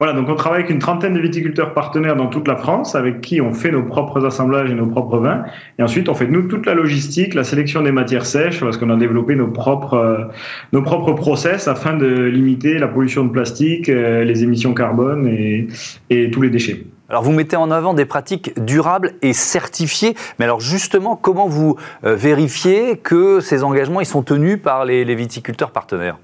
Voilà, 0.00 0.12
donc 0.12 0.28
on 0.28 0.36
travaille 0.36 0.60
avec 0.60 0.70
une 0.70 0.78
trentaine 0.78 1.14
de 1.14 1.18
viticulteurs 1.18 1.74
partenaires 1.74 2.14
dans 2.14 2.28
toute 2.28 2.46
la 2.46 2.54
France, 2.54 2.94
avec 2.94 3.20
qui 3.20 3.40
on 3.40 3.52
fait 3.52 3.72
nos 3.72 3.82
propres 3.82 4.24
assemblages 4.24 4.70
et 4.70 4.74
nos 4.74 4.86
propres 4.86 5.18
vins. 5.18 5.42
Et 5.76 5.82
ensuite, 5.82 6.08
on 6.08 6.14
fait 6.14 6.28
nous 6.28 6.42
toute 6.42 6.66
la 6.66 6.74
logistique, 6.74 7.34
la 7.34 7.42
sélection 7.42 7.82
des 7.82 7.90
matières 7.90 8.24
sèches, 8.24 8.60
parce 8.60 8.76
qu'on 8.76 8.90
a 8.90 8.96
développé 8.96 9.34
nos 9.34 9.48
propres 9.48 9.94
euh, 9.94 10.24
nos 10.72 10.82
propres 10.82 11.14
process 11.14 11.66
afin 11.66 11.94
de 11.94 12.06
limiter 12.06 12.78
la 12.78 12.86
pollution 12.86 13.24
de 13.24 13.30
plastique, 13.30 13.88
euh, 13.88 14.22
les 14.22 14.44
émissions 14.44 14.72
carbone 14.72 15.26
et, 15.26 15.66
et 16.10 16.30
tous 16.30 16.42
les 16.42 16.50
déchets. 16.50 16.84
Alors 17.08 17.22
vous 17.22 17.32
mettez 17.32 17.56
en 17.56 17.70
avant 17.70 17.94
des 17.94 18.04
pratiques 18.04 18.62
durables 18.62 19.14
et 19.22 19.32
certifiées, 19.32 20.14
mais 20.38 20.44
alors 20.44 20.60
justement, 20.60 21.16
comment 21.16 21.48
vous 21.48 21.76
euh, 22.04 22.14
vérifiez 22.14 22.98
que 22.98 23.40
ces 23.40 23.64
engagements 23.64 24.00
ils 24.00 24.06
sont 24.06 24.22
tenus 24.22 24.60
par 24.60 24.84
les, 24.84 25.14
viticulteurs 25.14 25.70
partenaires? 25.70 26.18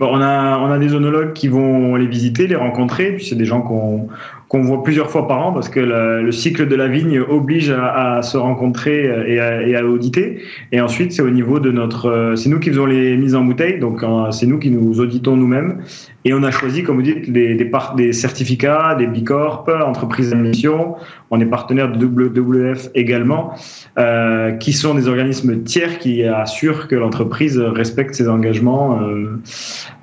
On, 0.00 0.20
a, 0.20 0.78
des 0.78 0.94
onologues 0.94 1.32
qui 1.32 1.48
vont 1.48 1.94
les 1.96 2.06
visiter, 2.06 2.46
les 2.46 2.56
rencontrer, 2.56 3.16
puis 3.16 3.24
c'est 3.24 3.36
des 3.36 3.44
gens 3.44 3.60
qu'on 3.60 4.08
qu'on 4.50 4.62
voit 4.62 4.82
plusieurs 4.82 5.12
fois 5.12 5.28
par 5.28 5.46
an 5.46 5.52
parce 5.52 5.68
que 5.68 5.78
le, 5.78 6.32
cycle 6.32 6.66
de 6.66 6.74
la 6.74 6.88
vigne 6.88 7.20
oblige 7.20 7.70
à, 7.70 8.20
se 8.22 8.36
rencontrer 8.36 9.04
et 9.04 9.38
à, 9.38 9.62
et 9.62 9.76
à, 9.76 9.86
auditer. 9.86 10.42
Et 10.72 10.80
ensuite, 10.80 11.12
c'est 11.12 11.22
au 11.22 11.30
niveau 11.30 11.60
de 11.60 11.70
notre, 11.70 12.06
euh, 12.06 12.34
c'est 12.34 12.48
nous 12.48 12.58
qui 12.58 12.70
faisons 12.70 12.86
les 12.86 13.16
mises 13.16 13.36
en 13.36 13.44
bouteille, 13.44 13.78
donc 13.78 14.02
euh, 14.02 14.32
c'est 14.32 14.46
nous 14.46 14.58
qui 14.58 14.72
nous 14.72 14.98
auditons 14.98 15.36
nous-mêmes. 15.36 15.82
Et 16.24 16.34
on 16.34 16.42
a 16.42 16.50
choisi, 16.50 16.82
comme 16.82 16.96
vous 16.96 17.02
dites, 17.02 17.30
des, 17.30 17.54
des, 17.54 17.70
des 17.96 18.12
certificats, 18.12 18.96
des 18.96 19.06
Bicorp, 19.06 19.66
entreprises 19.86 20.30
d'émission. 20.30 20.96
On 21.30 21.40
est 21.40 21.46
partenaire 21.46 21.92
de 21.92 22.04
WWF 22.04 22.88
également, 22.96 23.54
euh, 23.98 24.50
qui 24.50 24.72
sont 24.72 24.96
des 24.96 25.06
organismes 25.06 25.62
tiers 25.62 26.00
qui 26.00 26.24
assurent 26.24 26.88
que 26.88 26.96
l'entreprise 26.96 27.56
respecte 27.56 28.16
ses 28.16 28.28
engagements 28.28 29.00
euh, 29.00 29.40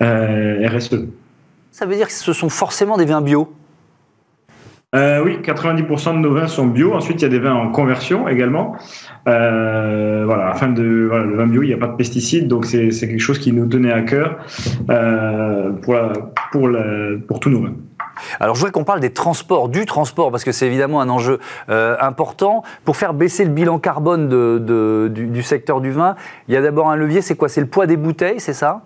euh 0.01 0.69
RSE. 0.69 1.05
Ça 1.71 1.86
veut 1.86 1.95
dire 1.95 2.07
que 2.07 2.13
ce 2.13 2.31
sont 2.31 2.49
forcément 2.49 2.95
des 2.95 3.05
vins 3.05 3.21
bio 3.21 3.49
euh, 4.95 5.21
oui, 5.21 5.39
90% 5.43 6.13
de 6.13 6.19
nos 6.19 6.34
vins 6.34 6.47
sont 6.47 6.65
bio. 6.65 6.93
Ensuite, 6.93 7.21
il 7.21 7.23
y 7.23 7.26
a 7.26 7.30
des 7.30 7.39
vins 7.39 7.54
en 7.54 7.71
conversion 7.71 8.30
également. 8.30 8.78
Euh, 9.28 10.23
voilà, 10.26 10.47
afin 10.47 10.69
de 10.69 10.82
le 10.82 11.36
vin 11.36 11.45
bio, 11.45 11.62
il 11.62 11.67
n'y 11.67 11.73
a 11.73 11.78
pas 11.78 11.88
de 11.88 11.97
pesticides, 11.97 12.47
donc 12.47 12.65
c'est 12.65 12.89
quelque 12.89 13.19
chose 13.19 13.38
qui 13.38 13.52
nous 13.52 13.65
tenait 13.65 13.91
à 13.91 14.02
cœur 14.04 14.38
euh, 14.89 15.71
pour, 15.82 15.97
pour, 17.28 17.39
tous 17.41 17.50
nos 17.50 17.63
vins. 17.63 17.73
Alors 18.39 18.56
je 18.56 18.62
voudrais 18.62 18.71
qu'on 18.71 18.86
parle 18.86 19.02
des 19.02 19.12
transports, 19.12 19.67
du 19.67 19.86
transport, 19.86 20.32
parce 20.32 20.45
que 20.45 20.54
c'est 20.54 20.67
évidemment 20.67 21.02
un 21.02 21.10
enjeu 21.10 21.39
important. 21.67 22.63
Pour 22.86 22.95
faire 22.95 23.13
baisser 23.13 23.43
le 23.43 23.52
bilan 23.52 23.80
carbone 23.80 24.30
du, 25.10 25.28
du 25.28 25.43
secteur 25.43 25.82
du 25.82 25.91
vin, 25.91 26.15
il 26.47 26.54
y 26.54 26.58
a 26.58 26.62
d'abord 26.62 26.89
un 26.89 26.95
levier, 26.95 27.21
c'est 27.21 27.36
quoi? 27.36 27.50
C'est 27.50 27.62
le 27.62 27.67
poids 27.67 27.88
des 27.88 27.97
bouteilles, 27.97 28.39
c'est 28.39 28.54
ça? 28.54 28.84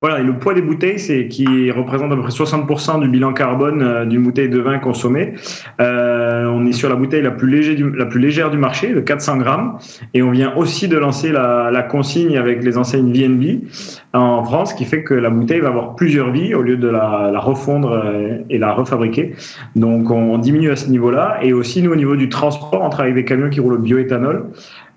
Voilà, 0.00 0.20
et 0.20 0.22
le 0.22 0.38
poids 0.38 0.54
des 0.54 0.62
bouteilles, 0.62 1.00
c'est 1.00 1.26
qui 1.26 1.72
représente 1.72 2.12
à 2.12 2.14
peu 2.14 2.22
près 2.22 2.30
60% 2.30 3.00
du 3.00 3.08
bilan 3.08 3.32
carbone 3.32 3.82
euh, 3.82 4.04
d'une 4.04 4.22
bouteille 4.22 4.48
de 4.48 4.60
vin 4.60 4.78
consommée. 4.78 5.34
Euh, 5.80 6.46
on 6.46 6.64
est 6.66 6.72
sur 6.72 6.88
la 6.88 6.94
bouteille 6.94 7.22
la 7.22 7.32
plus, 7.32 7.48
légère 7.48 8.50
du, 8.52 8.58
marché, 8.58 8.94
de 8.94 9.00
400 9.00 9.38
grammes, 9.38 9.78
et 10.14 10.22
on 10.22 10.30
vient 10.30 10.54
aussi 10.54 10.86
de 10.86 10.96
lancer 10.96 11.32
la, 11.32 11.84
consigne 11.90 12.38
avec 12.38 12.62
les 12.62 12.78
enseignes 12.78 13.12
VNB 13.12 13.64
en 14.12 14.44
France, 14.44 14.72
qui 14.72 14.84
fait 14.84 15.02
que 15.02 15.14
la 15.14 15.30
bouteille 15.30 15.58
va 15.58 15.68
avoir 15.68 15.96
plusieurs 15.96 16.30
vies 16.30 16.54
au 16.54 16.62
lieu 16.62 16.76
de 16.76 16.88
la, 16.88 17.30
la 17.32 17.40
refondre 17.40 17.90
euh, 17.90 18.36
et 18.50 18.58
la 18.58 18.72
refabriquer. 18.74 19.34
Donc 19.74 20.12
on 20.12 20.38
diminue 20.38 20.70
à 20.70 20.76
ce 20.76 20.88
niveau-là, 20.90 21.38
et 21.42 21.52
aussi 21.52 21.82
nous 21.82 21.90
au 21.90 21.96
niveau 21.96 22.14
du 22.14 22.28
transport, 22.28 22.82
on 22.82 22.88
travaille 22.88 23.10
avec 23.10 23.24
des 23.24 23.28
camions 23.28 23.50
qui 23.50 23.58
roulent 23.58 23.74
au 23.74 23.78
bioéthanol. 23.78 24.44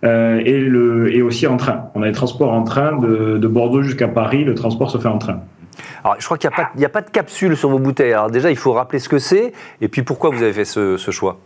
Euh, 0.04 0.42
et, 0.44 0.60
le, 0.60 1.14
et 1.14 1.22
aussi 1.22 1.46
en 1.46 1.58
train. 1.58 1.92
On 1.94 2.02
a 2.02 2.08
des 2.08 2.12
transports 2.12 2.52
en 2.52 2.64
train 2.64 2.98
de, 2.98 3.38
de 3.38 3.48
Bordeaux 3.48 3.84
jusqu'à 3.84 4.08
Paris, 4.08 4.44
le 4.44 4.56
transport 4.56 4.90
se 4.90 4.98
fait 4.98 5.08
en 5.08 5.20
train. 5.20 5.42
Alors, 6.04 6.16
je 6.18 6.26
crois 6.26 6.38
qu'il 6.38 6.50
n'y 6.76 6.84
a, 6.84 6.88
a, 6.88 6.90
pas 6.90 7.02
de 7.02 7.10
capsule 7.12 7.56
sur 7.56 7.70
vos 7.70 7.78
bouteilles. 7.78 8.14
Alors 8.14 8.32
déjà, 8.32 8.50
il 8.50 8.58
faut 8.58 8.74
rappeler 8.74 8.98
ce 8.98 9.10
que 9.10 9.20
c'est, 9.20 9.54
et 9.80 9.88
puis 9.88 10.02
pourquoi 10.02 10.32
vous 10.32 10.42
avez 10.42 10.54
fait 10.54 10.66
ce, 10.66 10.98
ce 10.98 11.12
choix? 11.12 11.40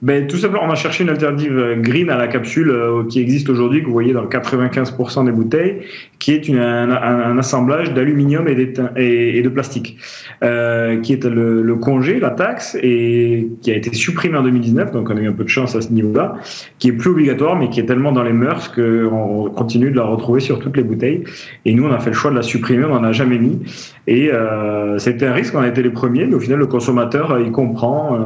Ben, 0.00 0.28
Tout 0.28 0.36
simplement, 0.36 0.64
on 0.64 0.70
a 0.70 0.76
cherché 0.76 1.02
une 1.02 1.10
alternative 1.10 1.58
euh, 1.58 1.74
green 1.76 2.08
à 2.08 2.16
la 2.16 2.28
capsule 2.28 2.70
euh, 2.70 3.04
qui 3.08 3.20
existe 3.20 3.48
aujourd'hui, 3.48 3.80
que 3.80 3.86
vous 3.86 3.92
voyez 3.92 4.12
dans 4.12 4.26
95% 4.26 5.24
des 5.24 5.32
bouteilles, 5.32 5.80
qui 6.18 6.32
est 6.32 6.50
un, 6.50 7.38
assemblage 7.38 7.94
d'aluminium 7.94 8.48
et, 8.48 9.42
de 9.42 9.48
plastique, 9.48 9.96
euh, 10.42 11.00
qui 11.00 11.12
est 11.12 11.24
le, 11.24 11.74
congé, 11.76 12.18
la 12.18 12.30
taxe, 12.30 12.76
et 12.82 13.48
qui 13.62 13.70
a 13.70 13.76
été 13.76 13.94
supprimé 13.94 14.36
en 14.36 14.42
2019, 14.42 14.92
donc 14.92 15.10
on 15.10 15.16
a 15.16 15.20
eu 15.20 15.28
un 15.28 15.32
peu 15.32 15.44
de 15.44 15.48
chance 15.48 15.76
à 15.76 15.80
ce 15.80 15.92
niveau-là, 15.92 16.34
qui 16.78 16.88
est 16.88 16.92
plus 16.92 17.10
obligatoire, 17.10 17.56
mais 17.56 17.68
qui 17.68 17.78
est 17.80 17.86
tellement 17.86 18.12
dans 18.12 18.24
les 18.24 18.32
mœurs 18.32 18.68
qu'on 18.68 19.50
continue 19.54 19.90
de 19.90 19.96
la 19.96 20.04
retrouver 20.04 20.40
sur 20.40 20.58
toutes 20.58 20.76
les 20.76 20.82
bouteilles. 20.82 21.22
Et 21.64 21.74
nous, 21.74 21.86
on 21.86 21.92
a 21.92 22.00
fait 22.00 22.10
le 22.10 22.16
choix 22.16 22.30
de 22.30 22.36
la 22.36 22.42
supprimer, 22.42 22.84
on 22.84 22.94
n'en 22.94 23.04
a 23.04 23.12
jamais 23.12 23.38
mis. 23.38 23.60
Et 24.06 24.32
euh, 24.32 24.98
c'était 24.98 25.26
un 25.26 25.32
risque, 25.32 25.54
on 25.54 25.60
a 25.60 25.68
été 25.68 25.82
les 25.82 25.90
premiers, 25.90 26.26
mais 26.26 26.34
au 26.34 26.40
final, 26.40 26.58
le 26.58 26.66
consommateur, 26.66 27.30
euh, 27.30 27.42
il 27.42 27.52
comprend. 27.52 28.18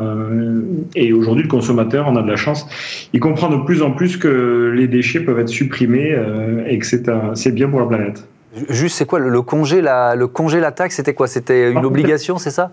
Et 0.95 1.13
aujourd'hui, 1.13 1.43
le 1.43 1.49
consommateur, 1.49 2.07
on 2.09 2.17
a 2.17 2.23
de 2.23 2.29
la 2.29 2.37
chance, 2.37 2.67
il 3.13 3.21
comprend 3.21 3.51
de 3.51 3.65
plus 3.65 3.83
en 3.83 3.91
plus 3.91 4.17
que 4.17 4.73
les 4.75 4.89
déchets 4.89 5.21
peuvent 5.21 5.39
être 5.39 5.49
supprimés 5.49 6.17
et 6.67 6.79
que 6.79 6.87
c'est 6.87 7.55
bien 7.55 7.69
pour 7.69 7.81
la 7.83 7.97
planète. 7.97 8.29
Juste, 8.69 8.97
c'est 8.97 9.07
quoi 9.07 9.19
le, 9.19 9.43
congé, 9.43 9.81
la, 9.81 10.15
le 10.15 10.27
congé, 10.27 10.61
la 10.61 10.73
taxe, 10.73 10.97
c'était 10.97 11.15
quoi? 11.15 11.27
C'était 11.27 11.71
une 11.73 11.85
obligation, 11.85 12.39
c'est 12.39 12.51
ça? 12.51 12.71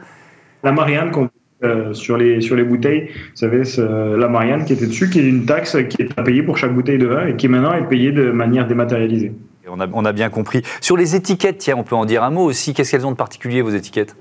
La 0.64 0.72
Marianne 0.72 1.12
qu'on 1.12 1.30
euh, 1.64 1.94
sur, 1.94 2.18
les, 2.18 2.40
sur 2.40 2.56
les 2.56 2.64
bouteilles, 2.64 3.08
vous 3.08 3.36
savez, 3.36 3.64
la 3.78 4.28
Marianne 4.30 4.66
qui 4.66 4.74
était 4.74 4.88
dessus, 4.88 5.10
qui 5.10 5.20
est 5.20 5.28
une 5.28 5.46
taxe 5.46 5.78
qui 5.90 6.02
est 6.02 6.10
à 6.18 6.24
payer 6.24 6.42
pour 6.42 6.58
chaque 6.58 6.74
bouteille 6.74 6.98
de 6.98 7.08
vin 7.08 7.28
et 7.28 7.36
qui 7.36 7.48
maintenant 7.48 7.74
est 7.74 7.88
payée 7.88 8.12
de 8.12 8.32
manière 8.32 8.68
dématérialisée. 8.68 9.34
On 9.70 9.80
a, 9.80 9.88
on 9.94 10.06
a 10.06 10.14
bien 10.14 10.30
compris. 10.30 10.64
Sur 10.82 10.98
les 10.98 11.16
étiquettes, 11.16 11.58
tiens, 11.60 11.76
on 11.78 11.84
peut 11.84 11.96
en 11.96 12.06
dire 12.06 12.24
un 12.24 12.30
mot 12.30 12.44
aussi. 12.44 12.74
Qu'est-ce 12.74 12.92
qu'elles 12.92 13.06
ont 13.06 13.12
de 13.12 13.18
particulier, 13.18 13.62
vos 13.62 13.70
étiquettes? 13.70 14.16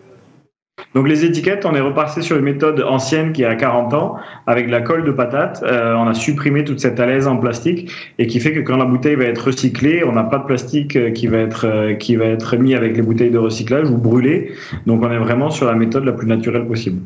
Donc 0.94 1.06
les 1.06 1.24
étiquettes, 1.24 1.66
on 1.66 1.74
est 1.74 1.80
repassé 1.80 2.22
sur 2.22 2.36
une 2.36 2.44
méthode 2.44 2.80
ancienne 2.80 3.32
qui 3.32 3.44
a 3.44 3.54
40 3.54 3.92
ans, 3.94 4.16
avec 4.46 4.70
la 4.70 4.80
colle 4.80 5.04
de 5.04 5.10
patate. 5.10 5.62
Euh, 5.66 5.94
on 5.94 6.06
a 6.06 6.14
supprimé 6.14 6.64
toute 6.64 6.80
cette 6.80 6.98
alaise 6.98 7.26
en 7.26 7.36
plastique 7.36 7.90
et 8.18 8.26
qui 8.26 8.40
fait 8.40 8.52
que 8.52 8.60
quand 8.60 8.76
la 8.76 8.86
bouteille 8.86 9.16
va 9.16 9.24
être 9.24 9.46
recyclée, 9.46 10.02
on 10.04 10.12
n'a 10.12 10.24
pas 10.24 10.38
de 10.38 10.44
plastique 10.44 10.96
euh, 10.96 11.10
qui 11.10 11.26
va 11.26 11.38
être 11.38 11.66
euh, 11.66 11.94
qui 11.94 12.16
va 12.16 12.24
être 12.24 12.56
mis 12.56 12.74
avec 12.74 12.96
les 12.96 13.02
bouteilles 13.02 13.30
de 13.30 13.38
recyclage 13.38 13.90
ou 13.90 13.98
brûlé. 13.98 14.52
Donc 14.86 15.02
on 15.02 15.10
est 15.10 15.18
vraiment 15.18 15.50
sur 15.50 15.66
la 15.66 15.74
méthode 15.74 16.04
la 16.04 16.12
plus 16.12 16.26
naturelle 16.26 16.66
possible. 16.66 17.00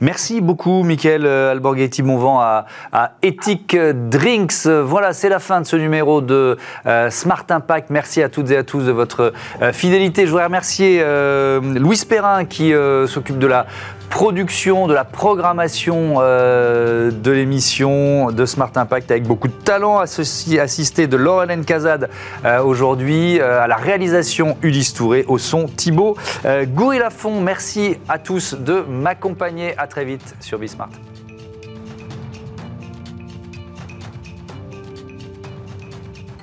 Merci 0.00 0.40
beaucoup, 0.40 0.82
Michael 0.82 1.26
Alborghetti. 1.26 2.02
Bon 2.02 2.16
vent 2.16 2.40
à, 2.40 2.66
à 2.92 3.12
Ethic 3.22 3.76
Drinks. 3.76 4.66
Voilà, 4.66 5.12
c'est 5.12 5.28
la 5.28 5.38
fin 5.38 5.60
de 5.60 5.66
ce 5.66 5.76
numéro 5.76 6.20
de 6.20 6.56
euh, 6.86 7.10
Smart 7.10 7.44
Impact. 7.48 7.90
Merci 7.90 8.22
à 8.22 8.28
toutes 8.28 8.50
et 8.50 8.56
à 8.56 8.62
tous 8.62 8.84
de 8.84 8.92
votre 8.92 9.32
euh, 9.62 9.72
fidélité. 9.72 10.26
Je 10.26 10.30
voudrais 10.30 10.44
remercier 10.44 11.00
euh, 11.00 11.60
Louis 11.60 12.00
Perrin 12.08 12.44
qui 12.44 12.72
s'occupe 13.06 13.38
de 13.38 13.46
la 13.46 13.66
production, 14.08 14.86
de 14.86 14.94
la 14.94 15.04
programmation 15.04 16.16
euh, 16.18 17.10
de 17.10 17.30
l'émission 17.30 18.30
de 18.30 18.46
Smart 18.46 18.70
Impact 18.74 19.10
avec 19.10 19.24
beaucoup 19.24 19.48
de 19.48 19.52
talent 19.52 19.98
assisté 19.98 21.06
de 21.06 21.16
Lauren 21.16 21.62
Kazad 21.64 22.08
euh, 22.44 22.62
aujourd'hui, 22.62 23.40
euh, 23.40 23.62
à 23.62 23.66
la 23.66 23.76
réalisation 23.76 24.56
Ulysse 24.62 24.94
Touré, 24.94 25.24
au 25.28 25.38
son 25.38 25.66
Thibaut 25.66 26.16
Goury-Lafont. 26.44 27.40
Merci 27.40 27.96
à 28.08 28.18
tous 28.18 28.54
de 28.54 28.84
m'accompagner. 28.88 29.76
À 29.78 29.86
très 29.86 30.04
vite 30.04 30.34
sur 30.40 30.58
Bismart. 30.58 30.90